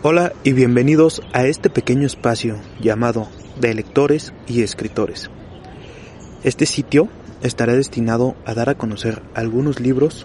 Hola 0.00 0.32
y 0.44 0.52
bienvenidos 0.52 1.22
a 1.32 1.46
este 1.46 1.70
pequeño 1.70 2.06
espacio 2.06 2.60
llamado 2.80 3.26
de 3.60 3.74
lectores 3.74 4.32
y 4.46 4.62
escritores. 4.62 5.28
Este 6.44 6.66
sitio 6.66 7.08
estará 7.42 7.74
destinado 7.74 8.36
a 8.44 8.54
dar 8.54 8.68
a 8.68 8.76
conocer 8.76 9.20
algunos 9.34 9.80
libros, 9.80 10.24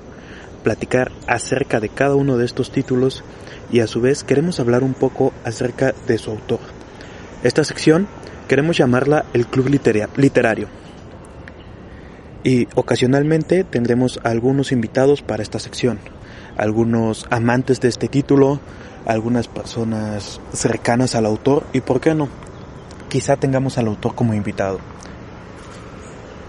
platicar 0.63 1.11
acerca 1.25 1.79
de 1.79 1.89
cada 1.89 2.13
uno 2.13 2.37
de 2.37 2.45
estos 2.45 2.71
títulos 2.71 3.23
y 3.71 3.79
a 3.79 3.87
su 3.87 3.99
vez 3.99 4.23
queremos 4.23 4.59
hablar 4.59 4.83
un 4.83 4.93
poco 4.93 5.33
acerca 5.43 5.95
de 6.05 6.19
su 6.19 6.29
autor. 6.29 6.59
Esta 7.41 7.63
sección 7.63 8.07
queremos 8.47 8.77
llamarla 8.77 9.25
el 9.33 9.47
Club 9.47 9.69
Literario. 9.69 10.67
Y 12.43 12.67
ocasionalmente 12.75 13.63
tendremos 13.63 14.19
algunos 14.23 14.71
invitados 14.71 15.23
para 15.23 15.41
esta 15.41 15.57
sección, 15.57 15.97
algunos 16.57 17.25
amantes 17.31 17.81
de 17.81 17.87
este 17.87 18.07
título, 18.07 18.59
algunas 19.05 19.47
personas 19.47 20.39
cercanas 20.51 21.15
al 21.15 21.25
autor 21.25 21.65
y 21.73 21.81
por 21.81 21.99
qué 21.99 22.13
no, 22.15 22.29
quizá 23.09 23.35
tengamos 23.35 23.77
al 23.77 23.87
autor 23.87 24.15
como 24.15 24.33
invitado. 24.33 24.79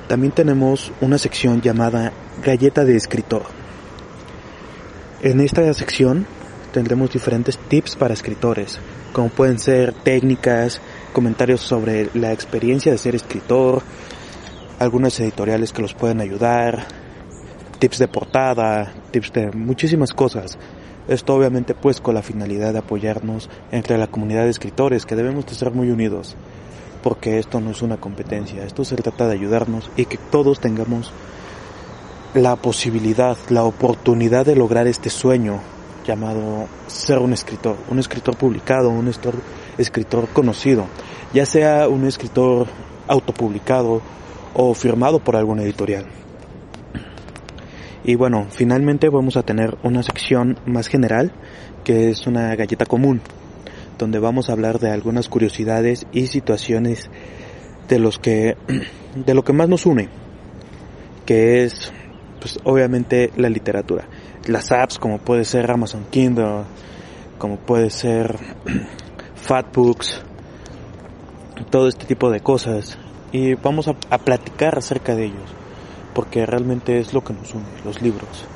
También 0.09 0.33
tenemos 0.33 0.93
una 1.01 1.19
sección 1.19 1.61
llamada 1.61 2.13
Galleta 2.45 2.85
de 2.85 2.97
Escritor. 2.97 3.43
En 5.23 5.41
esta 5.41 5.73
sección 5.73 6.27
tendremos 6.73 7.11
diferentes 7.13 7.57
tips 7.57 7.97
para 7.97 8.15
escritores, 8.15 8.79
como 9.13 9.29
pueden 9.31 9.59
ser 9.59 9.93
técnicas, 9.93 10.81
comentarios 11.13 11.61
sobre 11.61 12.11
la 12.15 12.33
experiencia 12.33 12.93
de 12.93 12.99
ser 12.99 13.15
escritor, 13.15 13.83
algunas 14.79 15.19
editoriales 15.21 15.73
que 15.73 15.83
los 15.83 15.95
pueden 15.95 16.21
ayudar, 16.21 16.87
tips 17.79 17.99
de 17.99 18.09
portada, 18.09 18.93
tips 19.11 19.33
de 19.33 19.51
muchísimas 19.53 20.13
cosas. 20.13 20.59
Esto 21.07 21.35
obviamente 21.35 21.75
pues 21.75 22.01
con 22.01 22.15
la 22.15 22.23
finalidad 22.23 22.73
de 22.73 22.79
apoyarnos 22.79 23.51
entre 23.71 23.99
la 23.99 24.07
comunidad 24.07 24.45
de 24.45 24.51
escritores 24.51 25.05
que 25.05 25.17
debemos 25.17 25.45
de 25.47 25.55
ser 25.55 25.71
muy 25.71 25.91
unidos, 25.91 26.35
porque 27.03 27.39
esto 27.39 27.61
no 27.61 27.73
es 27.73 27.83
una 27.83 27.99
competencia, 27.99 28.65
esto 28.65 28.85
se 28.85 28.97
trata 28.97 29.27
de 29.29 29.35
ayudarnos 29.35 29.91
y 29.97 30.07
que 30.07 30.17
todos 30.17 30.61
tengamos 30.61 31.13
la 32.33 32.57
posibilidad, 32.57 33.37
la 33.51 33.65
oportunidad 33.65 34.47
de 34.47 34.57
lograr 34.57 34.87
este 34.87 35.11
sueño 35.11 35.61
llamado 36.07 36.67
ser 36.87 37.19
un 37.19 37.33
escritor, 37.35 37.77
un 37.91 37.99
escritor 37.99 38.37
publicado, 38.37 38.89
un 38.89 39.13
escritor 39.79 40.29
conocido, 40.29 40.87
ya 41.35 41.45
sea 41.45 41.89
un 41.89 42.07
escritor 42.07 42.67
autopublicado 43.09 44.01
o 44.55 44.73
firmado 44.73 45.19
por 45.19 45.37
alguna 45.37 45.63
editorial. 45.63 46.24
Y 48.07 48.17
bueno, 48.17 48.49
finalmente 48.51 49.09
vamos 49.09 49.39
a 49.39 49.43
tener 49.45 49.79
una 49.83 50.03
sección 50.03 50.59
más 50.67 50.89
general, 50.89 51.33
que 51.85 52.11
es 52.11 52.27
una 52.27 52.55
galleta 52.55 52.85
común, 52.85 53.23
donde 53.99 54.19
vamos 54.19 54.49
a 54.49 54.53
hablar 54.53 54.79
de 54.79 54.91
algunas 54.91 55.31
curiosidades 55.31 56.07
y 56.13 56.27
situaciones 56.27 57.09
de 57.89 57.99
los 57.99 58.19
que 58.19 58.59
de 59.15 59.35
lo 59.35 59.43
que 59.43 59.55
más 59.55 59.71
nos 59.71 59.87
une, 59.87 60.11
que 61.25 61.65
es 61.65 61.95
pues 62.41 62.59
obviamente 62.65 63.31
la 63.37 63.49
literatura. 63.49 64.07
Las 64.49 64.71
apps 64.71 64.99
como 64.99 65.17
puede 65.17 65.47
ser 65.47 65.71
Amazon 65.71 66.05
Kindle, 66.11 66.65
como 67.39 67.57
puede 67.57 67.89
ser 67.89 68.39
Fatbooks, 69.35 70.21
todo 71.71 71.89
este 71.89 72.05
tipo 72.05 72.31
de 72.31 72.41
cosas 72.41 72.99
y 73.33 73.55
vamos 73.55 73.89
a, 73.89 73.95
a 74.11 74.19
platicar 74.19 74.77
acerca 74.77 75.15
de 75.15 75.25
ellos 75.25 75.64
porque 76.15 76.47
realmente 76.47 77.01
es 77.01 77.13
lo 77.13 77.23
que 77.23 77.33
nos 77.33 77.53
une, 77.55 77.65
los 77.85 78.01
libros. 78.01 78.47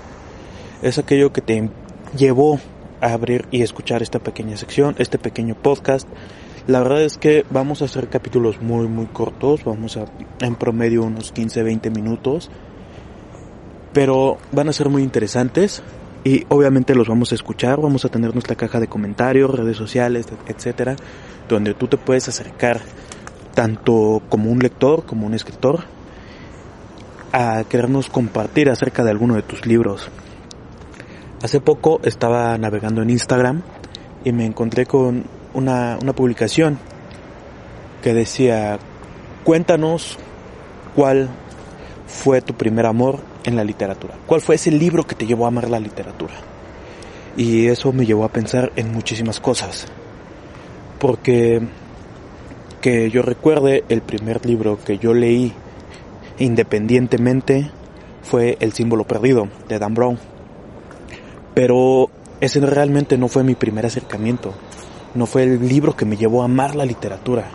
Es 0.82 0.98
aquello 0.98 1.32
que 1.32 1.40
te 1.40 1.68
llevó 2.16 2.58
a 3.00 3.12
abrir 3.12 3.46
y 3.50 3.62
escuchar 3.62 4.02
esta 4.02 4.18
pequeña 4.18 4.56
sección, 4.56 4.94
este 4.98 5.18
pequeño 5.18 5.54
podcast. 5.54 6.08
La 6.66 6.80
verdad 6.80 7.02
es 7.02 7.18
que 7.18 7.44
vamos 7.50 7.82
a 7.82 7.86
hacer 7.86 8.08
capítulos 8.08 8.60
muy 8.60 8.88
muy 8.88 9.06
cortos, 9.06 9.64
vamos 9.64 9.96
a 9.96 10.04
en 10.40 10.54
promedio 10.54 11.02
unos 11.02 11.32
15, 11.32 11.62
20 11.62 11.90
minutos, 11.90 12.50
pero 13.92 14.38
van 14.52 14.68
a 14.68 14.72
ser 14.72 14.88
muy 14.88 15.02
interesantes 15.02 15.82
y 16.24 16.44
obviamente 16.48 16.94
los 16.94 17.08
vamos 17.08 17.32
a 17.32 17.36
escuchar, 17.36 17.80
vamos 17.80 18.04
a 18.04 18.08
tener 18.08 18.34
nuestra 18.34 18.56
caja 18.56 18.80
de 18.80 18.86
comentarios, 18.86 19.50
redes 19.50 19.76
sociales, 19.76 20.26
etcétera, 20.46 20.96
donde 21.48 21.74
tú 21.74 21.86
te 21.86 21.96
puedes 21.96 22.28
acercar 22.28 22.80
tanto 23.54 24.22
como 24.28 24.50
un 24.50 24.58
lector, 24.58 25.04
como 25.04 25.26
un 25.26 25.34
escritor, 25.34 25.84
a 27.32 27.64
querernos 27.64 28.08
compartir 28.08 28.70
acerca 28.70 29.04
de 29.04 29.10
alguno 29.10 29.34
de 29.34 29.42
tus 29.42 29.66
libros. 29.66 30.08
Hace 31.42 31.60
poco 31.60 32.00
estaba 32.02 32.56
navegando 32.58 33.02
en 33.02 33.10
Instagram 33.10 33.62
y 34.24 34.32
me 34.32 34.44
encontré 34.46 34.86
con 34.86 35.24
una, 35.54 35.98
una 36.02 36.12
publicación 36.12 36.78
que 38.02 38.14
decía, 38.14 38.78
cuéntanos 39.44 40.18
cuál 40.94 41.28
fue 42.06 42.40
tu 42.40 42.54
primer 42.54 42.86
amor 42.86 43.20
en 43.44 43.56
la 43.56 43.64
literatura, 43.64 44.14
cuál 44.26 44.40
fue 44.40 44.56
ese 44.56 44.70
libro 44.70 45.06
que 45.06 45.14
te 45.14 45.26
llevó 45.26 45.44
a 45.44 45.48
amar 45.48 45.68
la 45.70 45.80
literatura. 45.80 46.34
Y 47.36 47.66
eso 47.66 47.92
me 47.92 48.04
llevó 48.04 48.24
a 48.24 48.32
pensar 48.32 48.72
en 48.74 48.92
muchísimas 48.92 49.38
cosas, 49.38 49.86
porque 50.98 51.60
que 52.80 53.10
yo 53.10 53.22
recuerde 53.22 53.84
el 53.88 54.02
primer 54.02 54.44
libro 54.46 54.78
que 54.84 54.98
yo 54.98 55.14
leí 55.14 55.52
independientemente 56.38 57.70
fue 58.22 58.56
El 58.60 58.72
símbolo 58.72 59.04
perdido 59.04 59.48
de 59.68 59.78
Dan 59.78 59.94
Brown. 59.94 60.18
Pero 61.54 62.10
ese 62.40 62.60
realmente 62.60 63.18
no 63.18 63.28
fue 63.28 63.42
mi 63.42 63.54
primer 63.54 63.86
acercamiento, 63.86 64.54
no 65.14 65.26
fue 65.26 65.42
el 65.42 65.68
libro 65.68 65.96
que 65.96 66.04
me 66.04 66.16
llevó 66.16 66.42
a 66.42 66.44
amar 66.44 66.76
la 66.76 66.84
literatura. 66.84 67.48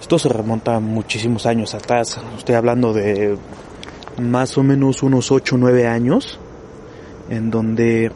Esto 0.00 0.18
se 0.18 0.28
remonta 0.28 0.76
a 0.76 0.80
muchísimos 0.80 1.46
años 1.46 1.74
atrás, 1.74 2.20
estoy 2.38 2.54
hablando 2.54 2.92
de 2.92 3.36
más 4.20 4.56
o 4.58 4.62
menos 4.62 5.02
unos 5.02 5.30
8 5.30 5.56
o 5.56 5.58
9 5.58 5.86
años, 5.86 6.38
en 7.28 7.50
donde 7.50 8.12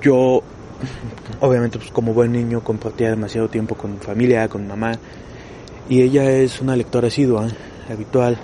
yo, 0.00 0.42
obviamente 1.40 1.78
pues 1.78 1.90
como 1.90 2.14
buen 2.14 2.32
niño, 2.32 2.62
compartía 2.62 3.10
demasiado 3.10 3.48
tiempo 3.48 3.74
con 3.74 3.94
mi 3.94 3.98
familia, 3.98 4.48
con 4.48 4.62
mi 4.62 4.68
mamá, 4.68 4.92
y 5.88 6.02
ella 6.02 6.30
es 6.30 6.60
una 6.60 6.76
lectora 6.76 7.08
asidua, 7.08 7.48
habitual. 7.90 8.38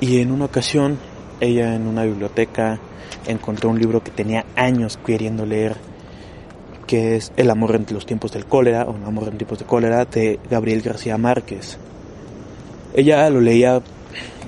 Y 0.00 0.20
en 0.20 0.30
una 0.30 0.46
ocasión, 0.46 0.98
ella 1.40 1.74
en 1.74 1.86
una 1.86 2.04
biblioteca 2.04 2.78
encontró 3.26 3.70
un 3.70 3.78
libro 3.78 4.02
que 4.02 4.10
tenía 4.10 4.44
años 4.56 4.98
queriendo 5.04 5.46
leer, 5.46 5.76
que 6.86 7.16
es 7.16 7.32
El 7.36 7.50
amor 7.50 7.74
entre 7.76 7.94
los 7.94 8.06
tiempos 8.06 8.32
del 8.32 8.46
cólera, 8.46 8.84
o 8.84 8.96
El 8.96 9.04
amor 9.04 9.28
en 9.28 9.38
tiempos 9.38 9.58
de 9.58 9.64
cólera, 9.64 10.04
de 10.04 10.38
Gabriel 10.50 10.82
García 10.82 11.18
Márquez. 11.18 11.78
Ella 12.94 13.28
lo 13.30 13.40
leía 13.40 13.80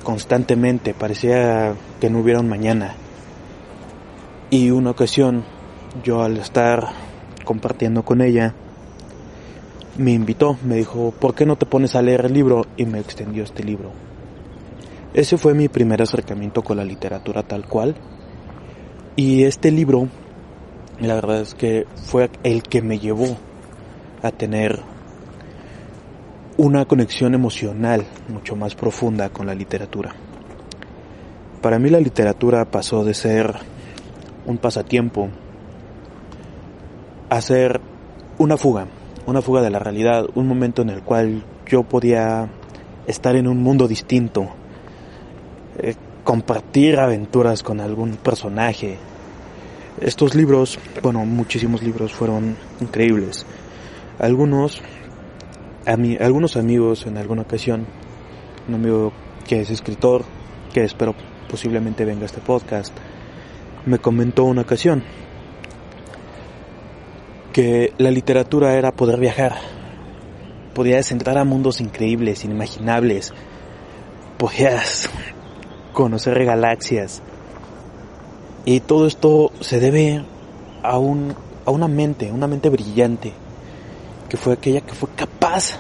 constantemente, 0.03 0.95
parecía 0.95 1.75
que 2.01 2.11
no 2.11 2.21
hubiera 2.21 2.41
un 2.41 2.49
mañana. 2.49 2.95
Y 4.51 4.71
una 4.71 4.91
ocasión, 4.91 5.45
yo 6.05 6.23
al 6.23 6.37
estar 6.37 6.91
compartiendo 7.45 8.05
con 8.05 8.21
ella, 8.21 8.55
me 9.99 10.13
invitó, 10.13 10.57
me 10.65 10.77
dijo, 10.77 11.13
¿por 11.19 11.35
qué 11.35 11.47
no 11.47 11.57
te 11.57 11.67
pones 11.67 11.95
a 11.97 12.03
leer 12.03 12.27
el 12.27 12.35
libro? 12.35 12.67
Y 12.77 12.85
me 12.85 13.01
extendió 13.01 13.43
este 13.43 13.65
libro. 13.65 13.91
Ese 15.15 15.39
fue 15.39 15.55
mi 15.55 15.69
primer 15.69 16.03
acercamiento 16.03 16.63
con 16.63 16.77
la 16.77 16.85
literatura 16.85 17.43
tal 17.43 17.67
cual. 17.67 17.95
Y 19.17 19.45
este 19.45 19.71
libro, 19.71 20.09
la 21.01 21.15
verdad 21.15 21.41
es 21.41 21.55
que 21.55 21.87
fue 22.05 22.31
el 22.43 22.63
que 22.63 22.83
me 22.83 22.99
llevó 22.99 23.37
a 24.23 24.31
tener 24.31 24.81
una 26.59 26.85
conexión 26.87 27.35
emocional 27.35 28.07
mucho 28.29 28.57
más 28.57 28.75
profunda 28.75 29.29
con 29.29 29.47
la 29.47 29.55
literatura. 29.55 30.15
Para 31.63 31.79
mí 31.79 31.91
la 31.91 32.01
literatura 32.01 32.65
pasó 32.65 33.05
de 33.05 33.15
ser 33.15 33.55
un 34.47 34.59
pasatiempo 34.59 35.29
a 37.29 37.41
ser 37.41 37.81
una 38.39 38.57
fuga, 38.57 38.87
una 39.27 39.43
fuga 39.43 39.63
de 39.63 39.71
la 39.71 39.79
realidad, 39.79 40.27
un 40.35 40.47
momento 40.47 40.83
en 40.83 40.91
el 40.91 41.03
cual 41.03 41.45
yo 41.67 41.83
podía 41.83 42.49
estar 43.07 43.37
en 43.37 43.49
un 43.49 43.63
mundo 43.63 43.89
distinto, 43.89 44.51
eh, 45.79 45.95
compartir 46.25 46.99
aventuras 46.99 47.63
con 47.63 47.81
algún 47.81 48.17
personaje, 48.17 48.99
Estos 50.01 50.35
libros, 50.35 50.79
bueno, 51.03 51.25
muchísimos 51.25 51.83
libros 51.83 52.13
fueron 52.13 52.57
increíbles. 52.81 53.47
Algunos, 54.19 54.83
a 55.87 55.97
mí, 55.97 56.19
algunos 56.21 56.57
amigos 56.59 57.07
en 57.07 57.17
alguna 57.17 57.43
ocasión, 57.43 57.87
un 58.69 58.75
amigo 58.75 59.13
que 59.47 59.63
es 59.63 59.71
escritor, 59.71 60.25
que 60.75 60.85
espero 60.85 61.15
posiblemente 61.49 62.05
venga 62.05 62.23
a 62.23 62.27
este 62.27 62.41
podcast, 62.41 62.95
me 63.87 63.99
comentó 63.99 64.45
una 64.45 64.63
ocasión 64.63 65.03
que 67.55 67.95
la 67.97 68.11
literatura 68.11 68.75
era 68.75 68.93
poder 68.93 69.19
viajar, 69.19 69.57
podías 70.75 71.11
entrar 71.11 71.39
a 71.39 71.45
mundos 71.45 71.81
increíbles, 71.81 72.45
inimaginables, 72.45 73.33
podías 74.37 75.09
conocer 75.97 76.45
galaxias. 76.45 77.23
Y 78.67 78.81
todo 78.81 79.07
esto 79.07 79.51
se 79.61 79.81
debe 79.81 80.23
a, 80.83 80.99
un, 80.99 81.35
a 81.65 81.71
una 81.71 81.89
mente, 81.89 82.31
una 82.31 82.47
mente 82.47 82.69
brillante, 82.69 83.33
que 84.29 84.37
fue 84.37 84.53
aquella 84.53 84.83
que 84.83 84.93
fue 84.93 85.09
capaz 85.17 85.79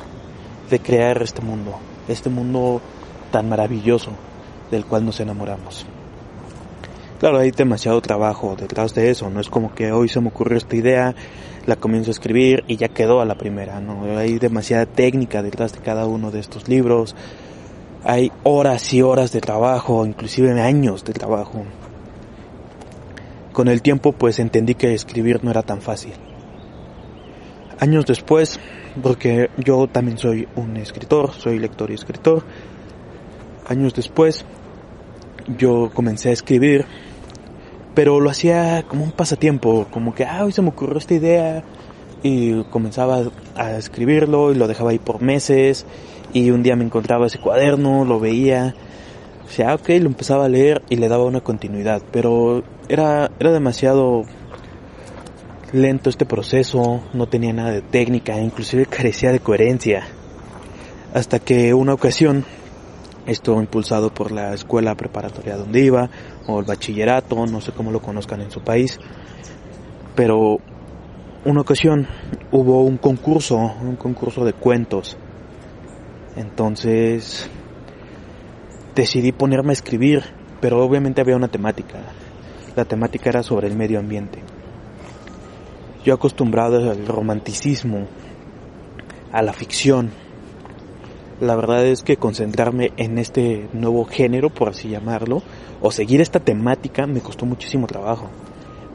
de 0.70 0.78
crear 0.78 1.20
este 1.22 1.42
mundo, 1.42 1.76
este 2.08 2.30
mundo 2.30 2.80
tan 3.30 3.46
maravilloso 3.50 4.10
del 4.70 4.86
cual 4.86 5.04
nos 5.04 5.20
enamoramos. 5.20 5.84
Claro, 7.20 7.38
hay 7.38 7.50
demasiado 7.50 8.00
trabajo 8.00 8.56
detrás 8.58 8.94
de 8.94 9.10
eso, 9.10 9.28
no 9.28 9.38
es 9.38 9.50
como 9.50 9.74
que 9.74 9.92
hoy 9.92 10.08
se 10.08 10.20
me 10.22 10.28
ocurrió 10.28 10.56
esta 10.56 10.76
idea, 10.76 11.14
la 11.66 11.76
comienzo 11.76 12.10
a 12.10 12.12
escribir 12.12 12.64
y 12.68 12.76
ya 12.76 12.88
quedó 12.88 13.20
a 13.20 13.26
la 13.26 13.34
primera, 13.34 13.80
no, 13.80 14.16
hay 14.16 14.38
demasiada 14.38 14.86
técnica 14.86 15.42
detrás 15.42 15.74
de 15.74 15.80
cada 15.80 16.06
uno 16.06 16.30
de 16.30 16.40
estos 16.40 16.68
libros, 16.68 17.14
hay 18.06 18.30
horas 18.44 18.94
y 18.94 19.02
horas 19.02 19.32
de 19.32 19.40
trabajo, 19.40 20.06
inclusive 20.06 20.60
años 20.60 21.04
de 21.04 21.12
trabajo. 21.12 21.64
Con 23.52 23.68
el 23.68 23.82
tiempo 23.82 24.12
pues 24.12 24.38
entendí 24.38 24.76
que 24.76 24.94
escribir 24.94 25.42
no 25.42 25.50
era 25.50 25.62
tan 25.62 25.80
fácil. 25.80 26.12
Años 27.80 28.06
después, 28.06 28.60
porque 29.02 29.50
yo 29.58 29.88
también 29.88 30.18
soy 30.18 30.48
un 30.54 30.76
escritor, 30.76 31.32
soy 31.32 31.58
lector 31.58 31.90
y 31.90 31.94
escritor, 31.94 32.44
años 33.68 33.92
después 33.92 34.44
yo 35.58 35.90
comencé 35.92 36.30
a 36.30 36.32
escribir 36.32 36.86
pero 37.96 38.20
lo 38.20 38.28
hacía 38.28 38.84
como 38.86 39.04
un 39.04 39.10
pasatiempo, 39.10 39.86
como 39.90 40.14
que, 40.14 40.26
ah, 40.26 40.44
hoy 40.44 40.52
se 40.52 40.60
me 40.60 40.68
ocurrió 40.68 40.98
esta 40.98 41.14
idea 41.14 41.64
y 42.22 42.62
comenzaba 42.64 43.22
a 43.54 43.70
escribirlo 43.78 44.52
y 44.52 44.54
lo 44.54 44.68
dejaba 44.68 44.90
ahí 44.90 44.98
por 44.98 45.22
meses 45.22 45.86
y 46.32 46.50
un 46.50 46.62
día 46.62 46.76
me 46.76 46.84
encontraba 46.84 47.26
ese 47.26 47.38
cuaderno, 47.38 48.04
lo 48.04 48.20
veía, 48.20 48.74
o 49.46 49.50
sea, 49.50 49.74
ok, 49.74 49.88
lo 50.00 50.06
empezaba 50.06 50.46
a 50.46 50.48
leer 50.48 50.82
y 50.88 50.96
le 50.96 51.08
daba 51.08 51.24
una 51.24 51.40
continuidad, 51.40 52.02
pero 52.10 52.62
era, 52.88 53.30
era 53.38 53.52
demasiado 53.52 54.24
lento 55.72 56.10
este 56.10 56.26
proceso, 56.26 57.02
no 57.12 57.26
tenía 57.26 57.52
nada 57.52 57.70
de 57.70 57.82
técnica, 57.82 58.38
inclusive 58.40 58.86
carecía 58.86 59.32
de 59.32 59.40
coherencia. 59.40 60.06
Hasta 61.14 61.38
que 61.38 61.72
una 61.72 61.94
ocasión 61.94 62.44
esto 63.26 63.60
impulsado 63.60 64.14
por 64.14 64.30
la 64.30 64.54
escuela 64.54 64.94
preparatoria 64.94 65.56
donde 65.56 65.80
iba, 65.80 66.08
o 66.46 66.60
el 66.60 66.64
bachillerato, 66.64 67.46
no 67.46 67.60
sé 67.60 67.72
cómo 67.72 67.90
lo 67.90 68.00
conozcan 68.00 68.40
en 68.40 68.50
su 68.50 68.60
país. 68.60 68.98
Pero 70.14 70.58
una 71.44 71.60
ocasión 71.60 72.06
hubo 72.52 72.82
un 72.82 72.96
concurso, 72.96 73.56
un 73.56 73.96
concurso 73.96 74.44
de 74.44 74.52
cuentos. 74.52 75.18
Entonces 76.36 77.48
decidí 78.94 79.32
ponerme 79.32 79.70
a 79.70 79.72
escribir, 79.72 80.22
pero 80.60 80.84
obviamente 80.84 81.20
había 81.20 81.36
una 81.36 81.48
temática. 81.48 81.98
La 82.76 82.84
temática 82.84 83.30
era 83.30 83.42
sobre 83.42 83.68
el 83.68 83.76
medio 83.76 83.98
ambiente. 83.98 84.40
Yo 86.04 86.14
acostumbrado 86.14 86.90
al 86.90 87.06
romanticismo, 87.06 88.06
a 89.32 89.42
la 89.42 89.52
ficción, 89.52 90.10
la 91.40 91.54
verdad 91.54 91.84
es 91.84 92.02
que 92.02 92.16
concentrarme 92.16 92.92
en 92.96 93.18
este 93.18 93.68
nuevo 93.74 94.06
género, 94.06 94.48
por 94.48 94.70
así 94.70 94.88
llamarlo, 94.88 95.42
o 95.82 95.90
seguir 95.90 96.22
esta 96.22 96.40
temática 96.40 97.06
me 97.06 97.20
costó 97.20 97.44
muchísimo 97.44 97.86
trabajo. 97.86 98.30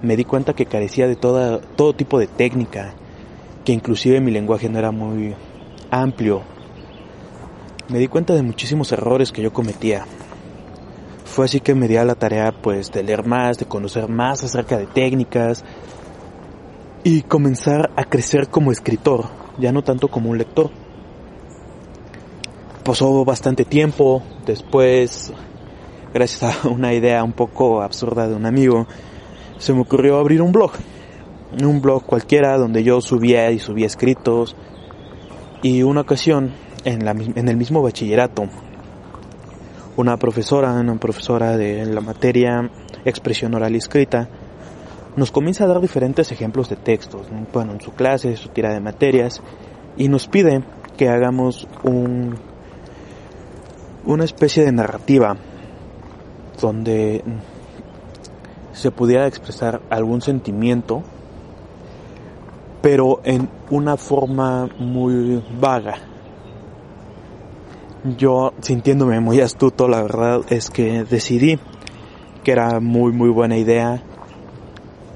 Me 0.02 0.16
di 0.16 0.26
cuenta 0.26 0.54
que 0.54 0.66
carecía 0.66 1.08
de 1.08 1.16
toda, 1.16 1.62
todo 1.62 1.94
tipo 1.94 2.18
de 2.18 2.26
técnica, 2.26 2.96
que 3.64 3.74
inclusive 3.74 4.22
mi 4.22 4.32
lenguaje 4.32 4.70
no 4.70 4.80
era 4.80 4.92
muy 4.92 5.36
amplio. 5.92 6.42
Me 7.92 8.00
di 8.00 8.08
cuenta 8.08 8.34
de 8.34 8.42
muchísimos 8.42 8.92
errores 8.92 9.32
que 9.32 9.42
yo 9.42 9.54
cometía. 9.54 10.06
Fue 11.26 11.46
así 11.46 11.60
que 11.60 11.76
me 11.76 11.88
di 11.88 11.98
a 11.98 12.06
la 12.06 12.16
tarea 12.16 12.52
pues 12.52 12.92
de 12.92 13.04
leer 13.04 13.26
más, 13.26 13.58
de 13.58 13.66
conocer 13.66 14.08
más 14.08 14.44
acerca 14.44 14.78
de 14.78 14.88
técnicas 14.88 15.64
y 17.04 17.22
comenzar 17.22 17.92
a 17.96 18.04
crecer 18.06 18.50
como 18.50 18.72
escritor, 18.72 19.26
ya 19.60 19.72
no 19.72 19.84
tanto 19.84 20.08
como 20.08 20.30
un 20.30 20.38
lector 20.38 20.72
pasó 22.84 23.24
bastante 23.24 23.64
tiempo, 23.64 24.24
después, 24.46 25.32
gracias 26.14 26.66
a 26.66 26.68
una 26.68 26.94
idea 26.94 27.24
un 27.24 27.34
poco 27.34 27.82
absurda 27.82 28.28
de 28.28 28.36
un 28.36 28.46
amigo, 28.46 28.88
se 29.58 29.74
me 29.74 29.82
ocurrió 29.82 30.18
abrir 30.18 30.42
un 30.42 30.52
blog, 30.52 30.72
un 31.64 31.82
blog 31.82 32.04
cualquiera 32.06 32.58
donde 32.58 32.84
yo 32.84 33.02
subía 33.02 33.52
y 33.52 33.60
subía 33.60 33.86
escritos, 33.86 34.56
y 35.62 35.84
una 35.84 36.02
ocasión, 36.02 36.54
en, 36.86 37.06
la, 37.06 37.12
en 37.12 37.48
el 37.48 37.58
mismo 37.58 37.82
bachillerato, 37.82 38.44
una 39.98 40.18
profesora, 40.18 40.74
una 40.74 40.96
profesora 40.96 41.58
de 41.58 41.86
la 41.86 42.02
materia 42.02 42.70
expresión 43.06 43.54
oral 43.56 43.74
y 43.76 43.78
escrita, 43.78 44.30
nos 45.16 45.32
comienza 45.32 45.66
a 45.66 45.68
dar 45.68 45.82
diferentes 45.82 46.32
ejemplos 46.32 46.70
de 46.70 46.78
textos, 46.78 47.28
bueno, 47.52 47.74
en 47.74 47.82
su 47.82 47.92
clase, 47.92 48.36
su 48.38 48.50
tira 48.50 48.74
de 48.74 48.80
materias, 48.80 49.42
y 49.98 50.08
nos 50.08 50.28
pide 50.28 50.64
que 50.98 51.10
hagamos 51.10 51.68
un 51.84 52.36
una 54.06 54.24
especie 54.24 54.64
de 54.64 54.72
narrativa 54.72 55.38
donde 56.60 57.24
se 58.74 58.92
pudiera 58.92 59.28
expresar 59.28 59.82
algún 59.90 60.22
sentimiento, 60.22 61.04
pero 62.82 63.22
en 63.24 63.50
una 63.70 63.98
forma 63.98 64.68
muy 64.80 65.44
vaga. 65.60 66.11
Yo, 68.04 68.54
sintiéndome 68.62 69.20
muy 69.20 69.42
astuto, 69.42 69.88
la 69.88 70.02
verdad 70.02 70.42
es 70.50 70.72
que 70.72 71.04
decidí 71.04 71.60
que 72.44 72.52
era 72.52 72.80
muy 72.80 73.12
muy 73.12 73.30
buena 73.30 73.58
idea 73.58 74.02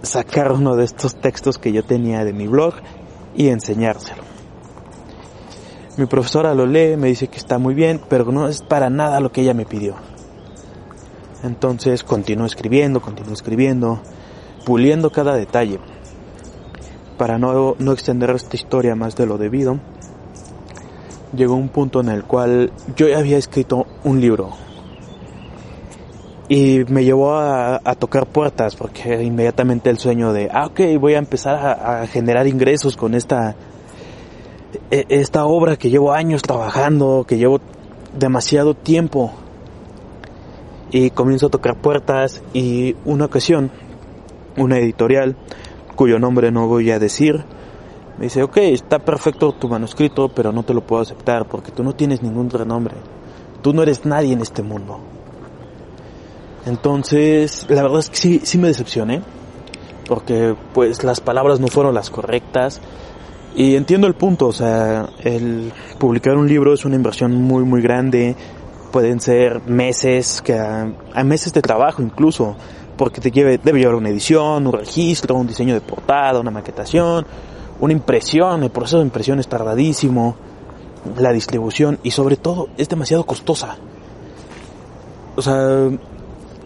sacar 0.03 0.51
uno 0.51 0.75
de 0.75 0.85
estos 0.85 1.15
textos 1.15 1.57
que 1.57 1.71
yo 1.71 1.83
tenía 1.83 2.23
de 2.23 2.31
mi 2.31 2.45
blog 2.47 2.75
y 3.36 3.48
enseñárselo. 3.48 4.21
Mi 5.98 6.05
profesora 6.05 6.53
lo 6.53 6.67
lee, 6.67 6.95
me 6.95 7.07
dice 7.07 7.27
que 7.27 7.38
está 7.38 7.57
muy 7.57 7.74
bien, 7.74 8.00
pero 8.07 8.31
no 8.31 8.48
es 8.48 8.62
para 8.62 8.91
nada 8.91 9.19
lo 9.19 9.31
que 9.31 9.41
ella 9.41 9.55
me 9.55 9.65
pidió. 9.65 9.95
Entonces 11.43 12.03
continúo 12.03 12.45
escribiendo, 12.45 13.01
continúo 13.01 13.33
escribiendo, 13.33 14.00
puliendo 14.63 15.12
cada 15.12 15.36
detalle. 15.36 15.79
Para 17.17 17.39
no, 17.39 17.75
no 17.79 17.91
extender 17.93 18.29
esta 18.31 18.55
historia 18.55 18.93
más 18.95 19.15
de 19.15 19.25
lo 19.25 19.39
debido, 19.39 19.79
llegó 21.36 21.56
un 21.56 21.70
punto 21.70 22.01
en 22.01 22.10
el 22.10 22.24
cual 22.24 22.72
yo 22.96 23.08
ya 23.08 23.20
había 23.20 23.38
escrito 23.38 23.86
un 24.04 24.22
libro. 24.22 24.51
Y 26.48 26.84
me 26.89 27.04
llevó 27.04 27.38
a, 27.38 27.80
tocar 27.98 28.27
puertas, 28.27 28.75
porque 28.75 29.24
inmediatamente 29.24 29.89
el 29.89 29.98
sueño 29.98 30.32
de, 30.32 30.50
ah, 30.51 30.68
ok, 30.68 31.00
voy 31.00 31.15
a 31.15 31.18
empezar 31.18 31.56
a 31.56 32.06
generar 32.08 32.46
ingresos 32.46 32.96
con 32.96 33.15
esta 33.15 33.56
e, 34.92 35.06
esta 35.10 35.46
obra 35.46 35.77
que 35.77 35.89
llevo 35.89 36.13
años 36.13 36.42
trabajando, 36.42 37.25
que 37.27 37.38
llevo 37.38 37.60
demasiado 38.18 38.74
tiempo 38.74 39.32
y 40.92 41.10
comienzo 41.10 41.48
a 41.48 41.50
tocar 41.50 41.75
puertas 41.75 42.44
y 42.54 42.96
una 43.06 43.25
ocasión, 43.25 43.72
una 44.58 44.77
editorial 44.77 45.36
cuyo 45.96 46.20
nombre 46.20 46.51
no 46.51 46.68
voy 46.68 46.92
a 46.92 47.00
decir, 47.00 47.44
me 48.17 48.25
dice, 48.25 48.43
ok, 48.43 48.57
está 48.57 49.00
perfecto 49.00 49.51
tu 49.53 49.67
manuscrito, 49.67 50.29
pero 50.29 50.51
no 50.51 50.63
te 50.63 50.74
lo 50.74 50.81
puedo 50.81 51.01
aceptar 51.01 51.48
porque 51.48 51.72
tú 51.72 51.84
no 51.84 51.93
tienes 51.93 52.22
ningún 52.22 52.50
renombre, 52.50 52.95
tú 53.62 53.74
no 53.74 53.84
eres 53.84 54.05
nadie 54.05 54.34
en 54.34 54.41
este 54.41 54.63
mundo. 54.63 55.00
Entonces, 56.65 57.67
la 57.69 57.84
verdad 57.84 58.00
es 58.00 58.10
que 58.10 58.15
sí, 58.15 58.41
sí 58.43 58.57
me 58.57 58.69
decepcioné, 58.69 59.22
porque 60.07 60.55
pues 60.74 61.03
las 61.03 61.19
palabras 61.22 61.60
no 61.60 61.67
fueron 61.67 61.93
las 61.93 62.10
correctas, 62.10 62.81
y 63.55 63.75
entiendo 63.75 64.05
el 64.07 64.15
punto, 64.15 64.48
o 64.48 64.51
sea, 64.51 65.07
el 65.24 65.72
publicar 65.98 66.36
un 66.36 66.45
libro 66.45 66.74
es 66.74 66.84
una 66.84 66.98
inversión 66.98 67.41
muy, 67.41 67.63
muy 67.63 67.81
grande. 67.81 68.36
Pueden 68.91 69.22
ser 69.22 69.62
meses, 69.65 70.41
que 70.41 70.60
hay 70.60 71.24
meses 71.24 71.53
de 71.53 71.62
trabajo 71.62 72.01
incluso, 72.01 72.57
porque 72.98 73.22
te 73.22 73.31
lleve, 73.31 73.57
debe 73.57 73.79
llevar 73.79 73.95
una 73.95 74.10
edición, 74.10 74.67
un 74.67 74.74
registro, 74.74 75.36
un 75.36 75.48
diseño 75.48 75.74
de 75.74 75.79
portada, 75.79 76.41
una 76.41 76.51
maquetación, 76.51 77.25
una 77.79 77.94
impresión, 77.94 78.63
el 78.63 78.70
proceso 78.70 78.98
de 78.98 79.03
impresión 79.03 79.39
es 79.39 79.48
tardadísimo, 79.48 80.36
la 81.17 81.32
distribución 81.32 82.00
y 82.03 82.12
sobre 82.12 82.38
todo 82.38 82.70
es 82.77 82.89
demasiado 82.89 83.25
costosa. 83.25 83.77
O 85.36 85.41
sea, 85.41 85.89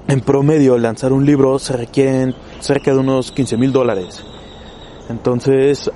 en 0.08 0.22
promedio 0.22 0.78
lanzar 0.78 1.12
un 1.12 1.25
libro 1.25 1.60
se 1.60 1.75
requieren 1.75 2.36
cerca 2.60 2.92
de 2.92 2.98
unos 2.98 3.32
15 3.32 3.58
mil 3.58 3.72
dólares. 3.72 4.24
Entonces, 5.10 5.92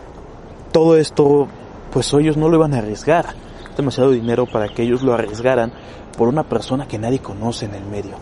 todo 0.72 0.98
esto, 0.98 1.48
pues 1.92 2.12
ellos 2.14 2.38
no 2.38 2.50
lo 2.50 2.58
iban 2.58 2.74
a 2.74 2.80
arriesgar. 2.80 3.36
demasiado 3.78 4.12
dinero 4.12 4.46
para 4.46 4.70
que 4.70 4.84
ellos 4.84 5.02
lo 5.02 5.16
arriesgaran 5.16 5.74
por 6.16 6.28
una 6.28 6.44
persona 6.44 6.88
que 6.88 7.00
nadie 7.00 7.20
conoce 7.20 7.66
en 7.66 7.74
el 7.74 7.86
medio. 7.86 8.18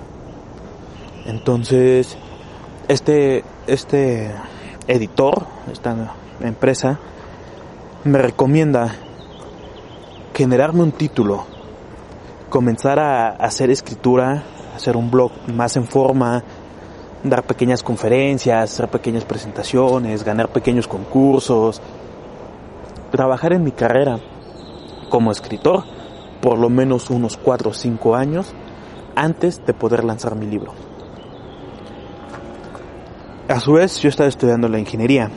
Entonces, 1.25 2.17
este, 2.88 3.43
este 3.67 4.31
editor, 4.88 5.45
esta 5.71 6.13
empresa, 6.48 7.00
me 8.03 8.17
recomienda 8.17 8.95
generarme 10.33 10.83
un 10.83 10.91
título, 10.91 11.45
comenzar 12.50 13.00
a 13.00 13.29
hacer 13.29 13.69
escritura, 13.69 14.43
hacer 14.75 14.98
un 14.98 15.12
blog 15.12 15.31
más 15.48 15.75
en 15.77 15.86
forma, 15.86 16.43
dar 17.24 17.43
pequeñas 17.43 17.83
conferencias, 17.83 18.74
hacer 18.74 18.89
pequeñas 18.89 19.25
presentaciones, 19.25 20.24
ganar 20.24 20.50
pequeños 20.50 20.88
concursos, 20.88 21.81
trabajar 23.12 23.53
en 23.53 23.63
mi 23.63 23.71
carrera 23.71 24.19
como 25.10 25.31
escritor 25.31 25.83
por 26.41 26.57
lo 26.57 26.69
menos 26.69 27.10
unos 27.10 27.38
4 27.38 27.69
o 27.69 27.74
5 27.74 28.15
años 28.15 28.53
antes 29.15 29.63
de 29.65 29.74
poder 29.74 30.03
lanzar 30.03 30.36
mi 30.36 30.48
libro. 30.48 30.74
A 33.48 33.60
su 33.60 33.74
vez, 33.74 34.00
yo 34.00 34.10
estaba 34.10 34.29
estudiando 34.29 34.67
la 34.67 34.79
ingeniería, 34.79 35.29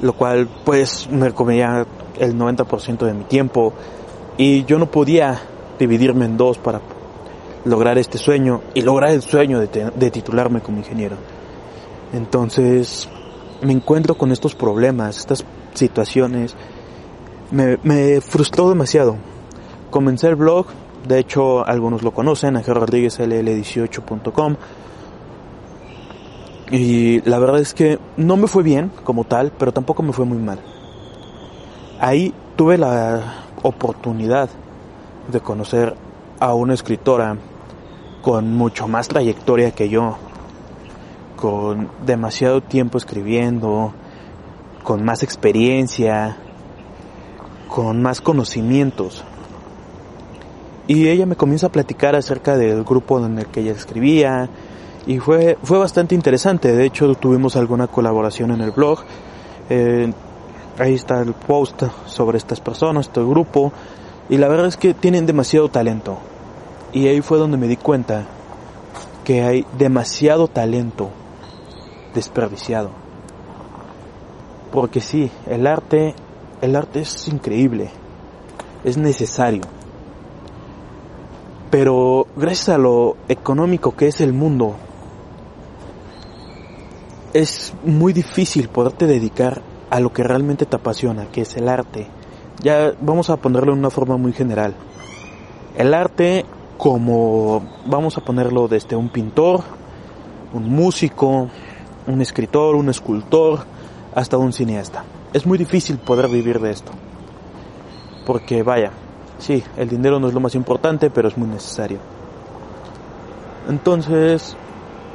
lo 0.00 0.14
cual 0.14 0.48
pues 0.64 1.08
me 1.10 1.32
comía 1.32 1.86
el 2.18 2.38
90% 2.38 3.06
de 3.06 3.14
mi 3.14 3.24
tiempo 3.24 3.72
y 4.36 4.64
yo 4.64 4.78
no 4.78 4.86
podía 4.86 5.40
dividirme 5.78 6.24
en 6.24 6.36
dos 6.36 6.58
para 6.58 6.80
lograr 7.64 7.98
este 7.98 8.18
sueño 8.18 8.62
y 8.74 8.82
lograr 8.82 9.10
el 9.10 9.22
sueño 9.22 9.60
de, 9.60 10.10
titularme 10.10 10.60
como 10.60 10.78
ingeniero. 10.78 11.16
Entonces 12.12 13.08
me 13.62 13.72
encuentro 13.72 14.16
con 14.16 14.32
estos 14.32 14.54
problemas, 14.54 15.18
estas 15.18 15.44
situaciones. 15.74 16.54
Me, 17.50 18.20
frustró 18.20 18.68
demasiado. 18.68 19.16
Comencé 19.90 20.28
el 20.28 20.36
blog, 20.36 20.66
de 21.06 21.18
hecho 21.18 21.66
algunos 21.66 22.02
lo 22.02 22.12
conocen, 22.12 22.56
angelrodriguezll18.com. 22.56 24.56
Y 26.70 27.20
la 27.28 27.38
verdad 27.38 27.60
es 27.60 27.74
que 27.74 27.98
no 28.16 28.36
me 28.36 28.46
fue 28.46 28.62
bien 28.62 28.90
como 29.04 29.24
tal, 29.24 29.52
pero 29.58 29.72
tampoco 29.72 30.02
me 30.02 30.12
fue 30.12 30.24
muy 30.24 30.38
mal. 30.38 30.60
Ahí 32.00 32.34
tuve 32.56 32.78
la 32.78 33.44
oportunidad 33.62 34.48
de 35.30 35.40
conocer 35.40 35.94
a 36.40 36.54
una 36.54 36.74
escritora 36.74 37.36
con 38.22 38.54
mucho 38.54 38.88
más 38.88 39.08
trayectoria 39.08 39.72
que 39.72 39.88
yo, 39.88 40.16
con 41.36 41.90
demasiado 42.06 42.62
tiempo 42.62 42.96
escribiendo, 42.96 43.92
con 44.82 45.04
más 45.04 45.22
experiencia, 45.22 46.38
con 47.68 48.00
más 48.02 48.20
conocimientos. 48.20 49.24
Y 50.86 51.08
ella 51.08 51.26
me 51.26 51.36
comienza 51.36 51.66
a 51.66 51.72
platicar 51.72 52.14
acerca 52.14 52.56
del 52.56 52.84
grupo 52.84 53.24
en 53.24 53.38
el 53.38 53.46
que 53.46 53.60
ella 53.60 53.72
escribía 53.72 54.48
y 55.06 55.18
fue, 55.18 55.58
fue 55.62 55.78
bastante 55.78 56.14
interesante. 56.14 56.72
De 56.72 56.86
hecho, 56.86 57.14
tuvimos 57.14 57.56
alguna 57.56 57.86
colaboración 57.86 58.50
en 58.52 58.60
el 58.60 58.70
blog. 58.70 59.00
Eh, 59.68 60.12
ahí 60.78 60.94
está 60.94 61.20
el 61.20 61.34
post 61.34 61.82
sobre 62.06 62.38
estas 62.38 62.60
personas, 62.60 63.06
este 63.06 63.20
grupo. 63.20 63.72
Y 64.28 64.38
la 64.38 64.48
verdad 64.48 64.66
es 64.66 64.76
que 64.76 64.94
tienen 64.94 65.26
demasiado 65.26 65.68
talento. 65.68 66.18
Y 66.92 67.08
ahí 67.08 67.20
fue 67.20 67.38
donde 67.38 67.58
me 67.58 67.68
di 67.68 67.76
cuenta 67.76 68.24
que 69.24 69.42
hay 69.42 69.66
demasiado 69.76 70.48
talento 70.48 71.10
desperdiciado. 72.14 72.90
Porque 74.72 75.00
sí, 75.00 75.30
el 75.46 75.66
arte, 75.66 76.14
el 76.62 76.76
arte 76.76 77.00
es 77.00 77.28
increíble, 77.28 77.90
es 78.84 78.96
necesario. 78.96 79.62
Pero 81.70 82.26
gracias 82.36 82.70
a 82.70 82.78
lo 82.78 83.16
económico 83.28 83.96
que 83.96 84.06
es 84.06 84.20
el 84.20 84.32
mundo, 84.32 84.76
es 87.34 87.74
muy 87.84 88.12
difícil 88.12 88.68
poderte 88.68 89.08
dedicar 89.08 89.60
a 89.90 89.98
lo 90.00 90.12
que 90.12 90.22
realmente 90.22 90.66
te 90.66 90.76
apasiona, 90.76 91.26
que 91.26 91.42
es 91.42 91.56
el 91.56 91.68
arte. 91.68 92.06
Ya 92.62 92.92
vamos 93.00 93.28
a 93.28 93.36
ponerlo 93.36 93.72
en 93.72 93.80
una 93.80 93.90
forma 93.90 94.16
muy 94.16 94.32
general. 94.32 94.74
El 95.76 95.92
arte 95.92 96.46
como, 96.78 97.62
vamos 97.86 98.16
a 98.16 98.20
ponerlo 98.20 98.68
desde 98.68 98.94
un 98.94 99.08
pintor, 99.08 99.62
un 100.52 100.70
músico, 100.70 101.50
un 102.06 102.20
escritor, 102.20 102.76
un 102.76 102.88
escultor, 102.88 103.66
hasta 104.14 104.38
un 104.38 104.52
cineasta. 104.52 105.04
Es 105.32 105.44
muy 105.44 105.58
difícil 105.58 105.98
poder 105.98 106.28
vivir 106.28 106.60
de 106.60 106.70
esto. 106.70 106.92
Porque 108.24 108.62
vaya, 108.62 108.92
sí, 109.38 109.62
el 109.76 109.88
dinero 109.88 110.20
no 110.20 110.28
es 110.28 110.34
lo 110.34 110.40
más 110.40 110.54
importante, 110.54 111.10
pero 111.10 111.26
es 111.26 111.36
muy 111.36 111.48
necesario. 111.48 111.98
Entonces, 113.68 114.56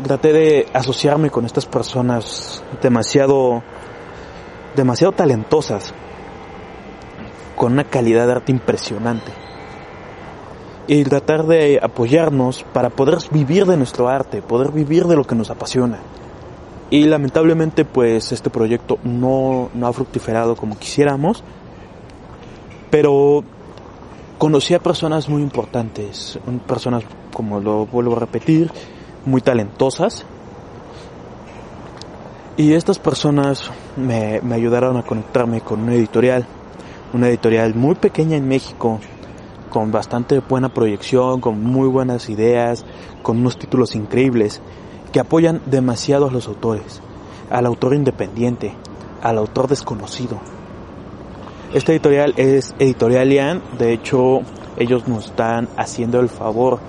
traté 0.04 0.34
de 0.34 0.68
asociarme 0.74 1.30
con 1.30 1.46
estas 1.46 1.66
personas 1.66 2.64
demasiado, 2.82 3.64
demasiado 4.76 5.14
talentosas, 5.14 5.94
con 7.56 7.74
una 7.74 7.84
calidad 7.84 8.26
de 8.26 8.32
arte 8.34 8.52
impresionante 8.52 9.32
y 10.88 11.04
tratar 11.04 11.46
de 11.46 11.80
apoyarnos 11.82 12.64
para 12.74 12.90
poder 12.90 13.20
vivir 13.32 13.68
de 13.68 13.78
nuestro 13.78 14.10
arte, 14.10 14.42
poder 14.42 14.72
vivir 14.72 15.06
de 15.06 15.16
lo 15.16 15.24
que 15.24 15.36
nos 15.36 15.52
apasiona. 15.52 16.00
Y 16.90 17.04
lamentablemente 17.04 17.86
pues 17.86 18.32
este 18.32 18.50
proyecto 18.50 18.98
no, 19.04 19.70
no 19.76 19.86
ha 19.86 19.94
fructiferado 19.94 20.56
como 20.56 20.80
quisiéramos, 20.80 21.44
pero 22.90 23.44
conocí 24.40 24.74
a 24.74 24.80
personas 24.80 25.30
muy 25.30 25.44
importantes, 25.44 26.40
personas 26.66 27.04
como 27.34 27.60
lo 27.60 27.86
vuelvo 27.86 28.16
a 28.16 28.22
repetir, 28.22 28.72
muy 29.26 29.42
talentosas. 29.42 30.26
Y 32.58 32.74
estas 32.74 33.00
personas 33.00 33.72
me, 33.96 34.42
me 34.42 34.56
ayudaron 34.56 34.98
a 34.98 35.04
conectarme 35.04 35.62
con 35.62 35.82
una 35.82 35.94
editorial, 35.94 36.46
una 37.14 37.30
editorial 37.30 37.74
muy 37.76 37.96
pequeña 37.96 38.36
en 38.36 38.48
México, 38.48 39.00
con 39.70 39.92
bastante 39.92 40.40
buena 40.40 40.70
proyección, 40.70 41.40
con 41.40 41.64
muy 41.64 41.88
buenas 41.88 42.30
ideas, 42.30 42.86
con 43.22 43.38
unos 43.38 43.58
títulos 43.58 43.96
increíbles, 43.96 44.62
que 45.12 45.20
apoyan 45.20 45.62
demasiado 45.66 46.28
a 46.28 46.32
los 46.32 46.48
autores, 46.48 47.02
al 47.50 47.66
autor 47.66 47.94
independiente, 47.96 48.74
al 49.22 49.38
autor 49.38 49.68
desconocido. 49.68 50.40
Esta 51.74 51.92
editorial 51.92 52.34
es 52.38 52.76
Editorial 52.80 53.32
Ian, 53.32 53.62
de 53.78 53.94
hecho 53.94 54.42
ellos 54.78 55.08
nos 55.08 55.26
están 55.26 55.70
haciendo 55.78 56.20
el 56.20 56.30
favor 56.30 56.80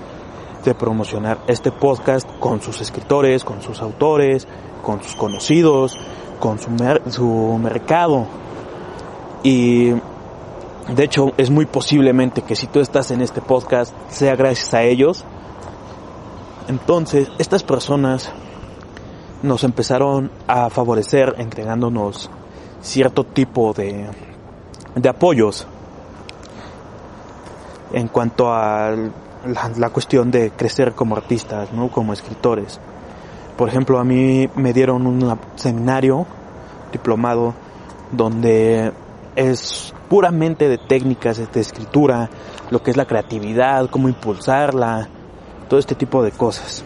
de 0.65 0.75
promocionar 0.75 1.39
este 1.47 1.71
podcast 1.73 2.29
con 2.39 2.61
sus 2.61 2.81
escritores, 2.81 3.45
con 3.45 3.63
sus 3.63 3.81
autores, 3.81 4.47
con 4.83 5.03
sus 5.03 5.15
conocidos, 5.15 5.99
con 6.39 6.59
su, 6.59 6.71
su 7.11 7.59
mercado. 7.63 8.27
Y 9.43 9.91
de 9.91 11.05
hecho, 11.05 11.33
es 11.37 11.51
muy 11.51 11.67
posiblemente 11.67 12.43
que 12.43 12.57
si 12.57 12.67
tú 12.67 12.81
estás 12.81 13.11
en 13.11 13.21
este 13.21 13.41
podcast 13.41 13.95
sea 14.09 14.37
gracias 14.37 14.75
a 14.75 14.83
ellos. 14.83 15.25
Entonces, 16.69 17.29
estas 17.39 17.63
personas 17.63 18.31
nos 19.43 19.65
empezaron 19.65 20.31
a 20.47 20.69
favorecer 20.71 21.35
entregándonos 21.39 22.31
cierto 22.83 23.25
tipo 23.25 23.73
de, 23.73 24.09
de 24.95 25.09
apoyos 25.09 25.67
en 27.93 28.09
cuanto 28.09 28.53
a 28.53 28.95
la, 29.45 29.91
cuestión 29.91 30.31
de 30.31 30.51
crecer 30.51 30.93
como 30.93 31.17
artistas, 31.17 31.73
¿no? 31.73 31.89
como 31.89 32.13
escritores. 32.13 32.81
Por 33.57 33.69
ejemplo, 33.69 33.99
a 33.99 34.05
mí 34.05 34.49
me 34.55 34.73
dieron 34.73 35.07
un 35.07 35.39
seminario 35.57 36.27
diplomado 36.93 37.55
donde 38.13 38.93
es 39.37 39.95
puramente 40.09 40.69
de 40.69 40.79
técnicas 40.79 41.39
de 41.53 41.61
escritura, 41.61 42.29
lo 42.71 42.83
que 42.83 42.91
es 42.91 42.97
la 42.97 43.05
creatividad, 43.05 43.89
cómo 43.91 44.09
impulsarla, 44.09 45.09
todo 45.69 45.79
este 45.79 45.95
tipo 45.95 46.23
de 46.23 46.33
cosas. 46.33 46.85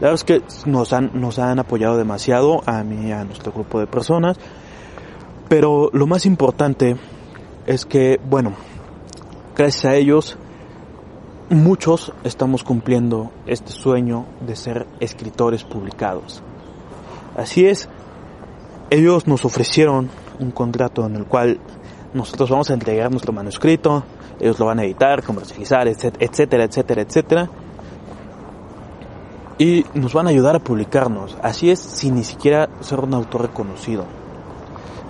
La 0.00 0.08
verdad 0.08 0.14
es 0.14 0.24
que 0.24 0.42
nos 0.68 0.92
han, 0.92 1.10
nos 1.14 1.38
han 1.38 1.58
apoyado 1.58 1.96
demasiado 1.96 2.62
a 2.66 2.82
mí 2.82 3.12
a 3.12 3.24
nuestro 3.24 3.52
grupo 3.52 3.78
de 3.78 3.86
personas, 3.86 4.38
pero 5.48 5.90
lo 5.92 6.06
más 6.06 6.26
importante 6.26 6.96
es 7.66 7.84
que, 7.84 8.18
bueno, 8.24 8.54
gracias 9.56 9.84
a 9.84 9.94
ellos, 9.94 10.38
muchos 11.50 12.12
estamos 12.24 12.62
cumpliendo 12.62 13.30
este 13.46 13.72
sueño 13.72 14.24
de 14.46 14.56
ser 14.56 14.86
escritores 15.00 15.64
publicados. 15.64 16.42
Así 17.36 17.66
es, 17.66 17.88
ellos 18.88 19.26
nos 19.26 19.44
ofrecieron 19.44 20.08
un 20.38 20.52
contrato 20.52 21.04
en 21.04 21.16
el 21.16 21.26
cual 21.26 21.58
nosotros 22.14 22.50
vamos 22.50 22.70
a 22.70 22.74
entregar 22.74 23.10
nuestro 23.10 23.32
manuscrito, 23.32 24.04
ellos 24.38 24.58
lo 24.58 24.66
van 24.66 24.78
a 24.78 24.84
editar, 24.84 25.22
comercializar, 25.22 25.86
etcétera, 25.88 26.64
etcétera, 26.64 27.02
etcétera. 27.02 27.50
y 29.58 29.84
nos 29.92 30.14
van 30.14 30.26
a 30.26 30.30
ayudar 30.30 30.56
a 30.56 30.58
publicarnos. 30.60 31.36
Así 31.42 31.70
es, 31.70 31.78
sin 31.80 32.14
ni 32.14 32.24
siquiera 32.24 32.70
ser 32.80 33.00
un 33.00 33.12
autor 33.12 33.42
reconocido. 33.42 34.06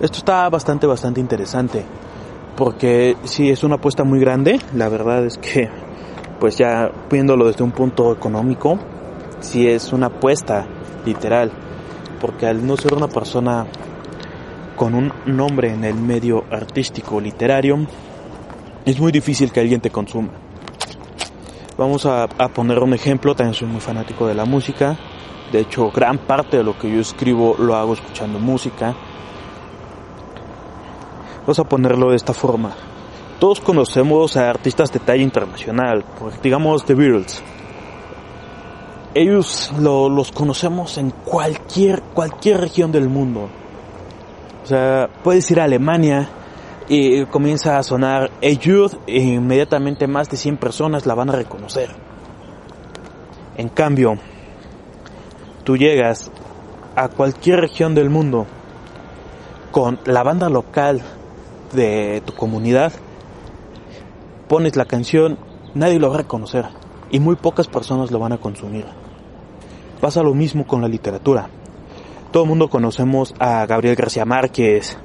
Esto 0.01 0.17
está 0.17 0.49
bastante, 0.49 0.85
bastante 0.87 1.21
interesante, 1.21 1.85
porque 2.57 3.15
si 3.23 3.49
es 3.49 3.63
una 3.63 3.75
apuesta 3.75 4.03
muy 4.03 4.19
grande, 4.19 4.59
la 4.75 4.89
verdad 4.89 5.25
es 5.25 5.37
que, 5.37 5.69
pues 6.41 6.57
ya 6.57 6.91
viéndolo 7.07 7.45
desde 7.45 7.63
un 7.63 7.71
punto 7.71 8.11
económico, 8.11 8.79
si 9.41 9.67
es 9.67 9.93
una 9.93 10.07
apuesta 10.07 10.65
literal, 11.05 11.51
porque 12.19 12.47
al 12.47 12.65
no 12.65 12.75
ser 12.77 12.95
una 12.95 13.07
persona 13.07 13.67
con 14.75 14.95
un 14.95 15.13
nombre 15.27 15.71
en 15.71 15.83
el 15.83 15.93
medio 15.93 16.43
artístico 16.49 17.21
literario, 17.21 17.85
es 18.83 18.99
muy 18.99 19.11
difícil 19.11 19.51
que 19.51 19.59
alguien 19.59 19.81
te 19.81 19.91
consuma. 19.91 20.29
Vamos 21.77 22.07
a, 22.07 22.27
poner 22.27 22.79
un 22.79 22.95
ejemplo, 22.95 23.35
también 23.35 23.53
soy 23.53 23.67
muy 23.67 23.79
fanático 23.79 24.25
de 24.25 24.33
la 24.33 24.45
música, 24.45 24.97
de 25.51 25.59
hecho 25.59 25.91
gran 25.91 26.17
parte 26.17 26.57
de 26.57 26.63
lo 26.63 26.75
que 26.75 26.91
yo 26.91 27.01
escribo 27.01 27.55
lo 27.59 27.75
hago 27.75 27.93
escuchando 27.93 28.39
música. 28.39 28.95
Vamos 31.41 31.59
a 31.59 31.63
ponerlo 31.65 32.09
de 32.09 32.15
esta 32.15 32.33
forma. 32.33 32.71
Todos 33.41 33.59
conocemos 33.59 34.37
a 34.37 34.51
artistas 34.51 34.91
de 34.91 34.99
talla 34.99 35.23
internacional, 35.23 36.05
digamos 36.43 36.85
The 36.85 36.93
Beatles, 36.93 37.41
ellos 39.15 39.73
los 39.79 40.31
conocemos 40.31 40.99
en 40.99 41.09
cualquier, 41.09 42.03
cualquier 42.13 42.61
región 42.61 42.91
del 42.91 43.09
mundo. 43.09 43.49
O 44.63 44.67
sea, 44.67 45.09
puedes 45.23 45.49
ir 45.49 45.59
a 45.59 45.63
Alemania 45.63 46.29
y 46.87 47.25
comienza 47.25 47.79
a 47.79 47.83
sonar 47.83 48.29
Hey 48.41 48.59
Jude 48.63 48.99
e 49.07 49.19
inmediatamente 49.19 50.05
más 50.05 50.29
de 50.29 50.37
100 50.37 50.57
personas 50.57 51.07
la 51.07 51.15
van 51.15 51.31
a 51.31 51.33
reconocer. 51.33 51.89
En 53.57 53.69
cambio, 53.69 54.19
tú 55.63 55.77
llegas 55.77 56.29
a 56.95 57.07
cualquier 57.07 57.61
región 57.61 57.95
del 57.95 58.11
mundo 58.11 58.45
con 59.71 59.97
la 60.05 60.21
banda 60.21 60.47
local 60.47 61.01
de 61.73 62.21
tu 62.23 62.35
comunidad, 62.35 62.93
pones 64.51 64.75
la 64.75 64.83
canción, 64.83 65.37
nadie 65.75 65.97
lo 65.97 66.09
va 66.09 66.15
a 66.15 66.17
reconocer 66.17 66.65
y 67.09 67.21
muy 67.21 67.37
pocas 67.37 67.67
personas 67.67 68.11
lo 68.11 68.19
van 68.19 68.33
a 68.33 68.37
consumir. 68.37 68.83
Pasa 70.01 70.21
lo 70.23 70.33
mismo 70.33 70.67
con 70.67 70.81
la 70.81 70.89
literatura. 70.89 71.47
Todo 72.33 72.43
el 72.43 72.49
mundo 72.49 72.69
conocemos 72.69 73.33
a 73.39 73.65
Gabriel 73.65 73.95
García 73.95 74.25
Márquez, 74.25 74.97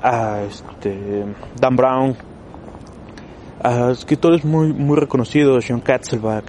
a 0.00 0.42
este, 0.42 1.24
Dan 1.60 1.74
Brown, 1.74 2.16
a 3.64 3.90
escritores 3.90 4.44
muy, 4.44 4.72
muy 4.72 4.96
reconocidos, 4.96 5.64
John 5.66 5.80
Katzelbach. 5.80 6.44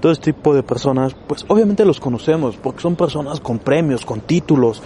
Todo 0.00 0.12
este 0.12 0.32
tipo 0.32 0.54
de 0.54 0.62
personas, 0.62 1.14
pues 1.26 1.44
obviamente 1.48 1.84
los 1.84 2.00
conocemos 2.00 2.56
porque 2.56 2.80
son 2.80 2.96
personas 2.96 3.40
con 3.40 3.58
premios, 3.58 4.06
con 4.06 4.22
títulos, 4.22 4.82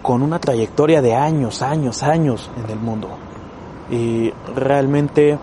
con 0.00 0.22
una 0.22 0.38
trayectoria 0.38 1.02
de 1.02 1.16
años, 1.16 1.60
años, 1.62 2.04
años 2.04 2.48
en 2.64 2.70
el 2.70 2.78
mundo. 2.78 3.08
Y 3.90 4.32
realmente 4.54 5.38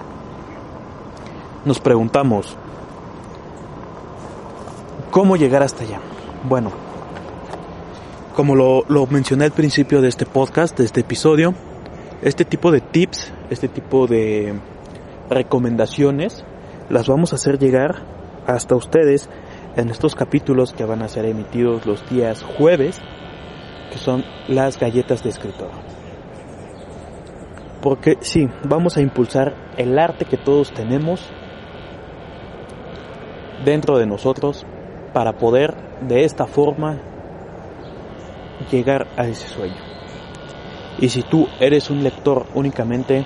nos 1.65 1.79
preguntamos, 1.79 2.57
¿Cómo 5.15 5.37
llegar 5.37 5.63
hasta 5.63 5.85
allá? 5.85 6.01
Bueno, 6.43 6.73
como 8.35 8.53
lo, 8.53 9.07
mencioné 9.09 9.45
al 9.45 9.53
principio 9.53 10.01
de 10.01 10.09
este 10.09 10.25
podcast, 10.25 10.77
de 10.77 10.83
este 10.83 10.99
episodio, 10.99 11.53
este 12.21 12.43
tipo 12.43 12.69
de 12.69 12.81
tips, 12.81 13.31
este 13.49 13.69
tipo 13.69 14.07
de 14.07 14.59
recomendaciones, 15.29 16.43
las 16.89 17.07
vamos 17.07 17.31
a 17.31 17.37
hacer 17.37 17.59
llegar 17.59 18.03
hasta 18.45 18.75
ustedes 18.75 19.29
en 19.77 19.89
estos 19.89 20.15
capítulos 20.15 20.73
que 20.73 20.83
van 20.83 21.01
a 21.01 21.07
ser 21.07 21.23
emitidos 21.23 21.85
los 21.85 22.09
días 22.09 22.43
jueves, 22.43 22.99
que 23.93 23.97
son 23.97 24.25
las 24.49 24.77
galletas 24.77 25.23
de 25.23 25.29
escritor. 25.29 25.69
Porque 27.85 28.17
sí, 28.21 28.49
vamos 28.63 28.97
a 28.97 29.01
impulsar 29.01 29.53
el 29.77 29.99
arte 29.99 30.25
que 30.25 30.37
todos 30.37 30.71
tenemos 30.71 31.21
dentro 33.63 33.99
de 33.99 34.07
nosotros 34.07 34.65
para 35.13 35.33
poder 35.33 35.75
de 36.01 36.23
esta 36.23 36.47
forma 36.47 36.97
llegar 38.71 39.05
a 39.17 39.27
ese 39.27 39.47
sueño. 39.47 39.77
Y 40.97 41.09
si 41.09 41.21
tú 41.21 41.47
eres 41.59 41.91
un 41.91 42.03
lector 42.03 42.47
únicamente, 42.55 43.23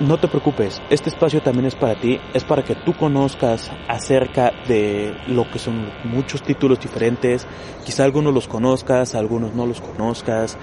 no 0.00 0.18
te 0.18 0.28
preocupes, 0.28 0.82
este 0.90 1.08
espacio 1.08 1.40
también 1.40 1.66
es 1.66 1.74
para 1.74 1.94
ti, 1.94 2.20
es 2.34 2.44
para 2.44 2.62
que 2.62 2.74
tú 2.74 2.92
conozcas 2.94 3.70
acerca 3.88 4.52
de 4.68 5.16
lo 5.26 5.50
que 5.50 5.58
son 5.58 5.90
muchos 6.04 6.42
títulos 6.42 6.80
diferentes, 6.80 7.46
quizá 7.84 8.04
algunos 8.04 8.34
los 8.34 8.46
conozcas, 8.46 9.14
algunos 9.14 9.54
no 9.54 9.66
los 9.66 9.80
conozcas, 9.80 10.58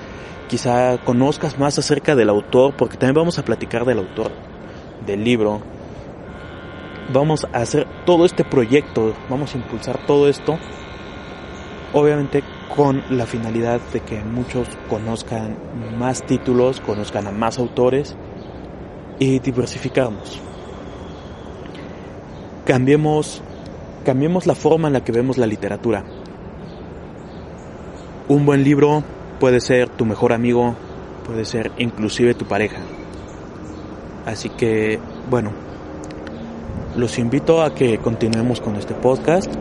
quizá 0.48 1.00
conozcas 1.00 1.58
más 1.58 1.80
acerca 1.80 2.16
del 2.16 2.30
autor, 2.30 2.76
porque 2.78 2.98
también 2.98 3.16
vamos 3.16 3.40
a 3.40 3.46
platicar 3.46 3.86
del 3.86 4.00
autor 4.00 4.32
del 5.06 5.24
libro, 5.24 5.62
vamos 7.12 7.48
a 7.52 7.58
hacer 7.58 7.88
todo 8.06 8.26
este 8.26 8.44
proyecto, 8.44 9.14
vamos 9.30 9.56
a 9.56 9.58
impulsar 9.58 10.06
todo 10.06 10.30
esto, 10.30 10.60
obviamente 11.92 12.44
con 12.76 13.04
la 13.10 13.26
finalidad 13.26 13.82
de 13.94 14.00
que 14.02 14.24
muchos 14.24 14.68
conozcan 14.90 15.58
más 15.98 16.24
títulos, 16.24 16.80
conozcan 16.82 17.28
a 17.28 17.32
más 17.32 17.58
autores 17.58 18.16
y 19.20 19.40
diversificamos. 19.40 20.40
Cambiemos, 22.66 23.42
cambiemos 24.06 24.46
la 24.48 24.56
forma 24.56 24.88
en 24.88 24.94
la 24.94 25.04
que 25.04 25.12
vemos 25.12 25.38
la 25.38 25.48
literatura. 25.48 26.04
Un 28.28 28.46
buen 28.46 28.64
libro 28.64 29.04
puede 29.40 29.60
ser 29.60 29.90
tu 29.90 30.06
mejor 30.06 30.32
amigo, 30.32 30.76
puede 31.26 31.46
ser 31.46 31.72
inclusive 31.78 32.34
tu 32.34 32.46
pareja. 32.46 32.78
Así 34.26 34.50
que, 34.50 35.00
bueno, 35.30 35.52
los 36.96 37.20
invito 37.20 37.62
a 37.62 37.76
que 37.76 37.98
continuemos 37.98 38.62
con 38.62 38.78
este 38.78 38.94
podcast, 38.94 39.54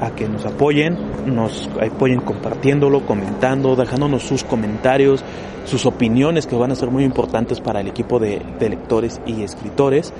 a 0.00 0.10
que 0.12 0.28
nos 0.28 0.46
apoyen, 0.46 0.96
nos 1.26 1.68
apoyen 1.80 2.20
compartiéndolo, 2.20 3.04
comentando, 3.04 3.76
dejándonos 3.76 4.22
sus 4.22 4.44
comentarios, 4.44 5.22
sus 5.66 5.84
opiniones 5.86 6.46
que 6.46 6.56
van 6.56 6.72
a 6.72 6.74
ser 6.74 6.90
muy 6.90 7.04
importantes 7.04 7.60
para 7.60 7.80
el 7.80 7.88
equipo 7.88 8.18
de, 8.18 8.42
lectores 8.60 9.20
y 9.26 9.42
escritores. 9.42 10.12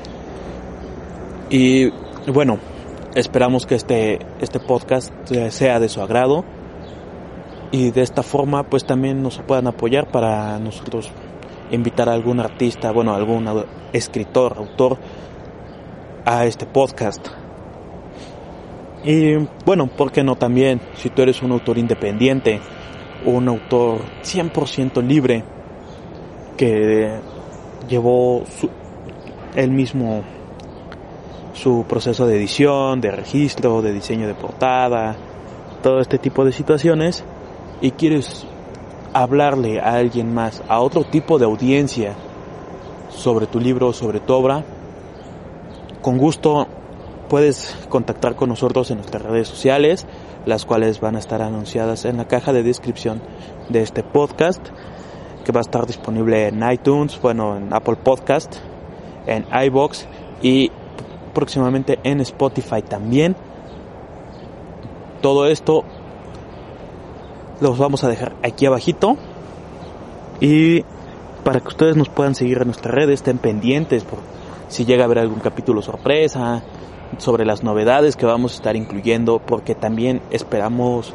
Y 1.49 1.91
bueno, 2.31 2.59
esperamos 3.15 3.67
que 3.67 3.75
este, 3.75 4.19
este 4.41 4.61
podcast 4.61 5.13
sea 5.49 5.81
de 5.81 5.89
su 5.89 6.03
agrado 6.03 6.45
y 7.73 7.91
de 7.91 8.03
esta 8.03 8.23
forma 8.23 8.65
pues 8.65 8.85
también 8.85 9.23
nos 9.23 9.39
puedan 9.39 9.67
apoyar 9.67 10.11
para 10.11 10.59
nosotros 10.59 11.11
invitar 11.71 12.09
a 12.09 12.13
algún 12.13 12.41
artista, 12.41 12.91
bueno, 12.91 13.15
algún 13.15 13.49
escritor, 13.93 14.55
autor 14.59 14.99
a 16.25 16.45
este 16.45 16.67
podcast. 16.67 17.40
Y 19.03 19.37
bueno, 19.65 19.87
¿por 19.87 20.13
qué 20.13 20.23
no 20.23 20.37
también? 20.37 20.81
Si 20.95 21.09
tú 21.11 21.23
eres 21.23 21.43
un 21.43 21.53
autor 21.53 21.79
independiente, 21.79 22.61
un 23.25 23.49
autor 23.49 24.01
100% 24.23 25.03
libre, 25.03 25.43
que 26.57 27.11
llevó 27.89 28.45
su, 28.47 28.69
él 29.55 29.71
mismo 29.71 30.23
su 31.55 31.87
proceso 31.89 32.27
de 32.27 32.37
edición, 32.37 33.01
de 33.01 33.11
registro, 33.11 33.81
de 33.81 33.93
diseño 33.93 34.27
de 34.27 34.35
portada, 34.35 35.17
todo 35.83 36.01
este 36.01 36.19
tipo 36.19 36.45
de 36.45 36.53
situaciones, 36.53 37.25
y 37.81 37.93
quieres 37.93 38.47
hablarle 39.15 39.81
a 39.81 39.95
alguien 39.95 40.35
más, 40.35 40.63
a 40.69 40.81
otro 40.81 41.05
tipo 41.05 41.39
de 41.39 41.47
audiencia 41.47 42.15
sobre 43.09 43.47
tu 43.47 43.59
libro, 43.59 43.95
sobre 43.95 44.21
tu 44.21 44.35
obra, 44.35 44.63
con 46.03 46.19
gusto 46.19 46.69
puedes 47.31 47.77
contactar 47.89 48.35
con 48.35 48.49
nosotros 48.49 48.91
en 48.91 48.99
nuestras 48.99 49.23
redes 49.23 49.47
sociales, 49.47 50.05
las 50.47 50.67
cuales 50.67 51.01
van 51.01 51.15
a 51.15 51.21
estar 51.21 51.41
anunciadas 51.43 52.05
en 52.05 52.17
la 52.17 52.27
caja 52.27 52.53
de 52.53 52.65
descripción 52.65 53.23
de 53.69 53.83
este 53.83 54.03
podcast, 54.03 54.61
que 55.45 55.53
va 55.53 55.61
a 55.61 55.63
estar 55.63 55.87
disponible 55.87 56.49
en 56.49 56.61
iTunes, 56.69 57.21
bueno, 57.23 57.57
en 57.57 57.73
Apple 57.73 57.97
Podcast, 58.03 58.57
en 59.29 59.47
iBox 59.67 60.07
y 60.43 60.73
próximamente 61.33 62.01
en 62.03 62.21
Spotify 62.21 62.83
también. 62.83 63.37
Todo 65.23 65.47
esto 65.47 65.85
los 67.61 67.79
vamos 67.79 68.03
a 68.03 68.09
dejar 68.09 68.35
aquí 68.43 68.67
abajito 68.67 69.17
y 70.41 70.83
para 71.45 71.61
que 71.61 71.69
ustedes 71.69 71.97
nos 71.97 72.09
puedan 72.09 72.35
seguir 72.35 72.59
en 72.59 72.67
nuestras 72.67 72.93
redes, 72.93 73.21
estén 73.21 73.39
pendientes 73.39 74.03
por 74.03 74.19
si 74.67 74.85
llega 74.85 75.03
a 75.03 75.07
haber 75.07 75.21
algún 75.21 75.39
capítulo 75.39 75.81
sorpresa, 75.81 76.63
sobre 77.19 77.45
las 77.45 77.63
novedades 77.63 78.17
que 78.17 78.27
vamos 78.27 78.53
a 78.53 78.57
estar 78.57 78.77
incluyendo, 78.77 79.41
porque 79.45 79.75
también 79.75 80.23
esperamos 80.31 81.15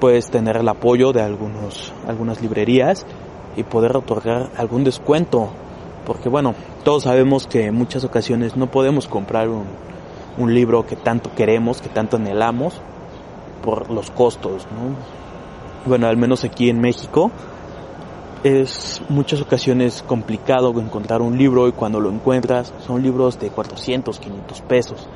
pues 0.00 0.30
tener 0.30 0.56
el 0.56 0.68
apoyo 0.68 1.12
de 1.12 1.22
algunos, 1.22 1.92
algunas 2.06 2.40
librerías 2.40 3.06
y 3.56 3.62
poder 3.62 3.96
otorgar 3.96 4.50
algún 4.56 4.84
descuento, 4.84 5.50
porque 6.06 6.28
bueno, 6.28 6.54
todos 6.84 7.04
sabemos 7.04 7.46
que 7.46 7.66
en 7.66 7.74
muchas 7.74 8.04
ocasiones 8.04 8.56
no 8.56 8.70
podemos 8.70 9.08
comprar 9.08 9.48
un, 9.48 9.64
un 10.38 10.54
libro 10.54 10.86
que 10.86 10.96
tanto 10.96 11.30
queremos, 11.34 11.82
que 11.82 11.88
tanto 11.88 12.16
anhelamos, 12.16 12.80
por 13.62 13.90
los 13.90 14.10
costos, 14.10 14.66
¿no? 14.72 14.96
Bueno, 15.86 16.06
al 16.06 16.16
menos 16.16 16.44
aquí 16.44 16.70
en 16.70 16.80
México 16.80 17.30
es 18.42 19.02
muchas 19.08 19.40
ocasiones 19.40 20.02
complicado 20.02 20.70
encontrar 20.80 21.20
un 21.20 21.36
libro 21.36 21.68
y 21.68 21.72
cuando 21.72 22.00
lo 22.00 22.10
encuentras 22.10 22.72
son 22.86 23.02
libros 23.02 23.38
de 23.38 23.50
400, 23.50 24.18
500 24.18 24.60
pesos. 24.62 25.08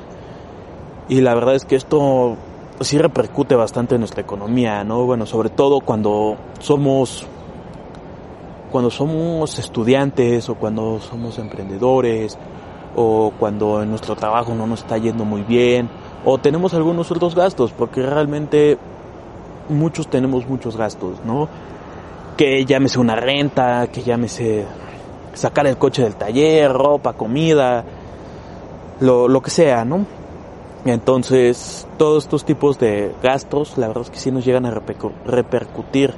Y 1.09 1.21
la 1.21 1.33
verdad 1.33 1.55
es 1.55 1.65
que 1.65 1.75
esto 1.75 2.37
sí 2.81 2.97
repercute 2.97 3.55
bastante 3.55 3.95
en 3.95 4.01
nuestra 4.01 4.21
economía, 4.21 4.83
¿no? 4.83 5.05
Bueno, 5.05 5.25
sobre 5.25 5.49
todo 5.49 5.79
cuando 5.81 6.37
somos 6.59 7.25
cuando 8.71 8.89
somos 8.89 9.57
estudiantes 9.57 10.49
o 10.49 10.55
cuando 10.55 10.99
somos 10.99 11.39
emprendedores 11.39 12.37
o 12.95 13.31
cuando 13.39 13.81
en 13.81 13.89
nuestro 13.89 14.15
trabajo 14.15 14.53
no 14.53 14.67
nos 14.67 14.81
está 14.81 14.97
yendo 14.97 15.23
muy 15.23 15.43
bien 15.43 15.89
o 16.25 16.39
tenemos 16.39 16.73
algunos 16.73 17.11
otros 17.11 17.35
gastos, 17.35 17.71
porque 17.71 18.01
realmente 18.01 18.77
muchos 19.69 20.07
tenemos 20.07 20.47
muchos 20.47 20.75
gastos, 20.75 21.23
¿no? 21.25 21.47
Que 22.37 22.65
llámese 22.65 22.99
una 22.99 23.15
renta, 23.15 23.87
que 23.87 24.01
llámese 24.01 24.65
sacar 25.33 25.67
el 25.67 25.77
coche 25.77 26.03
del 26.03 26.15
taller, 26.15 26.71
ropa, 26.71 27.13
comida, 27.13 27.83
lo, 28.99 29.27
lo 29.27 29.41
que 29.41 29.49
sea, 29.49 29.85
¿no? 29.85 30.05
Entonces, 30.85 31.87
todos 31.97 32.25
estos 32.25 32.45
tipos 32.45 32.77
de 32.77 33.13
gastos, 33.23 33.77
la 33.77 33.87
verdad 33.87 34.03
es 34.03 34.11
que 34.11 34.19
sí 34.19 34.31
nos 34.31 34.45
llegan 34.45 34.65
a 34.65 34.71
repercutir 35.25 36.13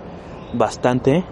bastante. 0.53 1.23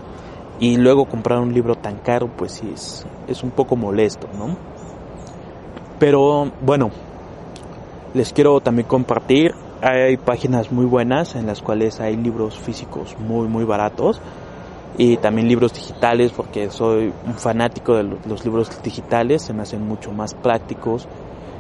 Y 0.58 0.78
luego 0.78 1.06
comprar 1.06 1.40
un 1.40 1.54
libro 1.54 1.76
tan 1.76 1.98
caro, 1.98 2.30
pues 2.30 2.54
sí 2.54 2.72
es, 2.74 3.06
es 3.28 3.44
un 3.44 3.52
poco 3.52 3.76
molesto, 3.76 4.30
¿no? 4.38 4.56
Pero 6.00 6.50
bueno, 6.62 6.92
les 8.14 8.32
quiero 8.32 8.62
también 8.62 8.88
compartir. 8.88 9.54
Hay 9.82 10.16
páginas 10.16 10.72
muy 10.72 10.86
buenas 10.86 11.36
en 11.36 11.46
las 11.46 11.62
cuales 11.62 12.00
hay 12.00 12.16
libros 12.16 12.58
físicos 12.58 13.18
muy, 13.20 13.50
muy 13.50 13.66
baratos. 13.66 14.22
Y 14.98 15.18
también 15.18 15.48
libros 15.48 15.74
digitales, 15.74 16.32
porque 16.32 16.70
soy 16.70 17.12
un 17.26 17.34
fanático 17.34 17.96
de 17.96 18.04
los 18.04 18.46
libros 18.46 18.82
digitales, 18.82 19.42
se 19.42 19.54
me 19.54 19.64
hacen 19.64 19.86
mucho 19.86 20.12
más 20.12 20.34
prácticos. 20.34 21.08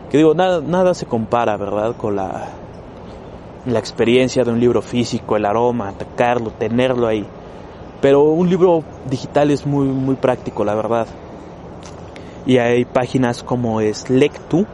Que 0.09 0.17
digo, 0.17 0.33
nada, 0.33 0.61
nada 0.61 0.93
se 0.93 1.05
compara, 1.05 1.57
¿verdad? 1.57 1.95
Con 1.97 2.15
la, 2.15 2.49
la 3.65 3.79
experiencia 3.79 4.43
de 4.43 4.51
un 4.51 4.59
libro 4.59 4.81
físico, 4.81 5.35
el 5.35 5.45
aroma, 5.45 5.89
atacarlo, 5.89 6.51
tenerlo 6.51 7.07
ahí. 7.07 7.25
Pero 8.01 8.23
un 8.23 8.49
libro 8.49 8.83
digital 9.09 9.51
es 9.51 9.65
muy, 9.65 9.87
muy 9.87 10.15
práctico, 10.15 10.63
la 10.63 10.75
verdad. 10.75 11.07
Y 12.45 12.59
hay 12.59 12.85
páginas 12.85 13.43
como 13.43 13.81
es 13.81 14.09
Lectu, 14.09 14.65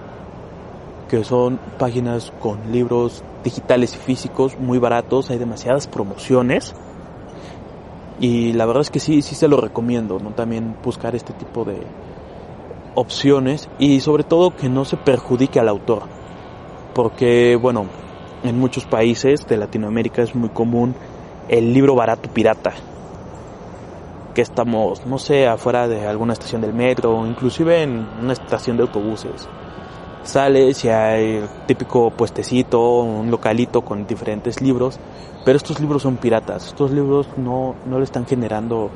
que 1.10 1.24
son 1.24 1.60
páginas 1.78 2.32
con 2.39 2.71
libros 2.71 3.24
digitales 3.43 3.95
y 3.95 3.97
físicos 3.97 4.58
muy 4.60 4.78
baratos, 4.78 5.30
hay 5.30 5.38
demasiadas 5.38 5.88
promociones. 5.88 6.76
Y 8.21 8.53
la 8.53 8.67
verdad 8.67 8.81
es 8.81 8.91
que 8.91 8.99
sí, 8.99 9.23
sí 9.23 9.34
se 9.34 9.47
lo 9.47 9.57
recomiendo, 9.57 10.19
¿no? 10.19 10.29
También 10.29 10.75
buscar 10.84 11.15
este 11.15 11.34
tipo 11.34 11.65
de 11.65 11.81
opciones 12.93 13.67
y 13.79 13.99
sobre 14.01 14.23
todo 14.23 14.55
que 14.55 14.69
no 14.69 14.86
se 14.86 14.95
perjudique 14.95 15.60
al 15.60 15.67
autor. 15.67 16.03
Porque, 16.93 17.57
bueno, 17.60 17.88
en 18.43 18.60
muchos 18.60 18.86
países 18.86 19.47
de 19.47 19.57
Latinoamérica 19.57 20.21
es 20.21 20.36
muy 20.36 20.49
común 20.49 20.93
el 21.49 21.73
libro 21.73 21.95
barato 21.95 22.29
pirata. 22.29 22.73
Que 24.36 24.43
estamos, 24.43 25.03
no 25.07 25.17
sé, 25.17 25.47
afuera 25.47 25.88
de 25.88 26.05
alguna 26.05 26.34
estación 26.34 26.62
del 26.62 26.75
metro, 26.75 27.25
inclusive 27.25 27.81
en 27.81 28.07
una 28.21 28.34
estación 28.34 28.77
de 28.77 28.84
autobuses 28.84 29.49
sales 30.23 30.84
y 30.86 30.89
hay 30.89 31.43
típico 31.67 32.12
puestecito, 32.12 33.01
un 33.01 33.31
localito 33.31 33.81
con 33.81 34.05
diferentes 34.05 34.62
libros, 34.62 34.99
pero 35.45 35.57
estos 35.57 35.79
libros 35.79 36.03
son 36.03 36.17
piratas, 36.17 36.67
estos 36.67 36.91
libros 36.91 37.27
no, 37.38 37.75
no 37.86 37.97
le 37.97 38.03
están 38.03 38.25
generando 38.25 38.89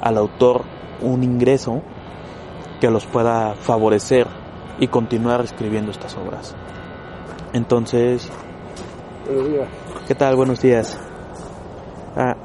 al 0.00 0.16
autor 0.16 0.62
un 1.02 1.22
ingreso 1.22 1.82
que 2.80 2.90
los 2.90 3.06
pueda 3.06 3.54
favorecer 3.54 4.26
y 4.78 4.88
continuar 4.88 5.42
escribiendo 5.42 5.90
estas 5.90 6.16
obras. 6.16 6.54
Entonces, 7.52 8.30
¿qué 10.08 10.14
tal? 10.14 10.36
Buenos 10.36 10.60
días. 10.62 10.98
Ah, 12.16 12.36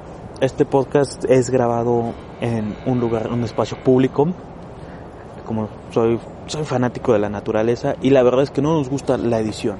este 0.42 0.66
podcast 0.66 1.24
es 1.30 1.50
grabado 1.50 2.14
en 2.42 2.76
un 2.86 3.00
lugar, 3.00 3.32
un 3.32 3.44
espacio 3.44 3.78
público. 3.82 4.28
Como 5.46 5.70
soy 5.92 6.20
fanático 6.64 7.14
de 7.14 7.20
la 7.20 7.30
naturaleza 7.30 7.96
y 8.02 8.10
la 8.10 8.24
verdad 8.24 8.44
es 8.44 8.52
que 8.52 8.62
no 8.62 8.74
nos 8.74 8.90
gusta 8.90 9.18
la 9.18 9.40
edición 9.40 9.78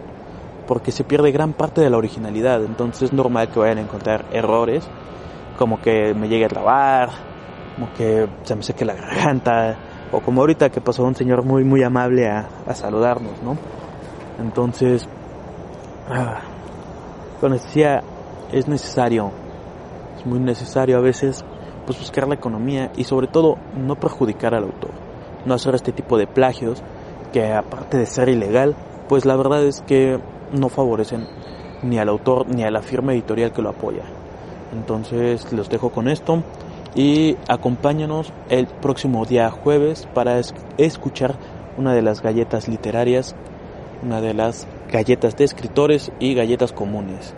porque 0.68 0.92
se 0.92 1.04
pierde 1.04 1.32
gran 1.32 1.54
parte 1.54 1.82
de 1.82 1.90
la 1.90 1.98
originalidad. 1.98 2.64
Entonces 2.64 3.04
es 3.04 3.14
normal 3.14 3.50
que 3.50 3.60
vayan 3.60 3.78
a 3.80 3.82
encontrar 3.82 4.26
errores, 4.32 4.88
como 5.58 5.82
que 5.82 6.14
me 6.14 6.28
llegue 6.28 6.46
a 6.46 6.50
trabar, 6.50 7.10
como 7.76 7.94
que 7.94 8.28
se 8.44 8.56
me 8.56 8.64
seque 8.64 8.86
la 8.86 8.96
garganta, 8.96 9.78
o 10.12 10.20
como 10.22 10.42
ahorita 10.42 10.70
que 10.70 10.82
pasó 10.82 11.04
un 11.04 11.16
señor 11.16 11.44
muy 11.44 11.64
muy 11.64 11.84
amable 11.84 12.28
a, 12.28 12.48
saludarnos, 12.74 13.42
¿no? 13.44 13.58
Entonces, 14.40 15.08
ah, 16.10 16.42
como 17.40 17.54
decía, 17.54 18.04
es 18.52 18.68
necesario, 18.68 19.32
es 20.18 20.26
muy 20.26 20.40
necesario 20.40 20.98
a 20.98 21.02
veces, 21.02 21.46
pues 21.86 22.00
buscar 22.00 22.28
la 22.28 22.36
economía 22.36 22.92
y 22.96 23.04
sobre 23.04 23.28
todo 23.28 23.58
no 23.78 23.96
perjudicar 23.96 24.56
al 24.56 24.64
autor 24.64 25.05
no 25.46 25.54
hacer 25.54 25.76
este 25.76 25.92
tipo 25.92 26.18
de 26.18 26.28
plagios 26.28 26.82
que 27.32 27.54
aparte 27.54 27.98
de 27.98 28.06
ser 28.06 28.30
ilegal, 28.30 28.76
pues 29.08 29.26
la 29.26 29.36
verdad 29.36 29.64
es 29.64 29.82
que 29.82 30.20
no 30.52 30.70
favorecen 30.70 31.28
ni 31.84 32.00
al 32.00 32.10
autor 32.10 32.48
ni 32.48 32.64
a 32.64 32.72
la 32.72 32.82
firma 32.82 33.14
editorial 33.14 33.52
que 33.52 33.62
lo 33.62 33.70
apoya. 33.70 34.04
Entonces 34.74 35.52
los 35.54 35.70
dejo 35.70 35.90
con 35.90 36.08
esto 36.08 36.44
y 36.96 37.38
acompáñanos 37.48 38.32
el 38.50 38.68
próximo 38.68 39.26
día 39.26 39.50
jueves 39.52 40.08
para 40.14 40.40
escuchar 40.78 41.36
una 41.78 41.94
de 41.94 42.02
las 42.02 42.22
galletas 42.22 42.68
literarias, 42.68 43.36
una 44.02 44.22
de 44.22 44.34
las 44.34 44.68
galletas 44.92 45.36
de 45.36 45.44
escritores 45.44 46.12
y 46.20 46.34
galletas 46.34 46.72
comunes. 46.72 47.34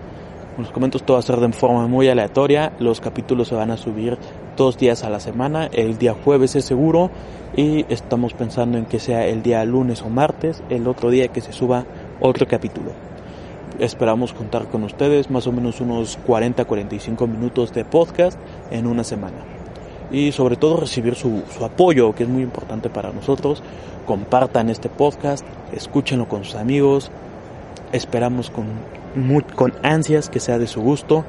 Los 0.58 0.72
comento 0.72 0.98
todo 0.98 1.13
va 1.13 1.20
a 1.20 1.24
ser 1.24 1.39
de 1.39 1.52
forma 1.54 1.88
muy 1.88 2.10
aleatoria. 2.10 2.74
Los 2.80 3.00
capítulos 3.00 3.48
se 3.48 3.56
van 3.56 3.70
a 3.70 3.78
subir 3.78 4.17
dos 4.56 4.76
días 4.78 5.04
a 5.04 5.10
la 5.10 5.20
semana. 5.20 5.67
El 5.72 6.00
día 6.00 6.15
jueves 6.15 6.56
es 6.56 6.65
seguro 6.65 7.12
y 7.56 7.86
estamos 7.93 8.34
pensando 8.34 8.80
en 8.80 8.86
que 8.86 9.00
sea 9.00 9.28
el 9.28 9.43
día 9.43 9.63
lunes 9.65 10.02
o 10.02 10.10
martes, 10.10 10.63
el 10.70 10.88
otro 10.88 11.12
día 11.12 11.28
que 11.28 11.41
se 11.41 11.54
suba 11.54 11.86
otro 12.20 12.48
capítulo. 12.48 12.91
Esperamos 13.78 14.34
contar 14.34 14.65
con 14.65 14.84
ustedes 14.84 15.30
más 15.30 15.46
o 15.46 15.52
menos 15.52 15.80
unos 15.80 16.17
40-45 16.26 17.28
minutos 17.28 17.72
de 17.74 17.86
podcast 17.86 18.39
en 18.72 18.88
una 18.88 19.04
semana. 19.04 19.38
Y 20.10 20.32
sobre 20.32 20.56
todo 20.56 20.78
recibir 20.78 21.13
su, 21.13 21.43
su 21.56 21.63
apoyo, 21.65 22.15
que 22.15 22.24
es 22.24 22.30
muy 22.30 22.41
importante 22.41 22.89
para 22.89 23.12
nosotros. 23.12 23.62
Compartan 24.08 24.70
este 24.70 24.89
podcast, 24.89 25.46
escúchenlo 25.72 26.28
con 26.28 26.46
sus 26.46 26.56
amigos. 26.56 27.12
Esperamos 27.91 28.50
con 28.50 28.65
con 29.56 29.73
ansias 29.84 30.30
que 30.30 30.39
sea 30.39 30.60
de 30.60 30.67
su 30.67 30.82
gusto 30.82 31.25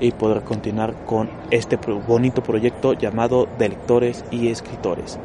y 0.00 0.12
poder 0.12 0.42
continuar 0.42 0.94
con 1.04 1.30
este 1.50 1.76
bonito 1.76 2.42
proyecto 2.42 2.94
llamado 2.94 3.48
de 3.58 3.68
lectores 3.68 4.24
y 4.30 4.48
escritores. 4.48 5.18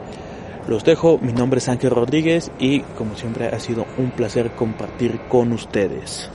Los 0.68 0.84
dejo, 0.84 1.20
mi 1.20 1.32
nombre 1.32 1.60
es 1.60 1.70
Ángel 1.70 1.92
Rodríguez 1.92 2.52
y 2.60 2.82
como 2.98 3.16
siempre 3.16 3.48
ha 3.48 3.60
sido 3.60 3.86
un 3.98 4.12
placer 4.12 4.52
compartir 4.52 5.20
con 5.30 5.54
ustedes. 5.54 6.30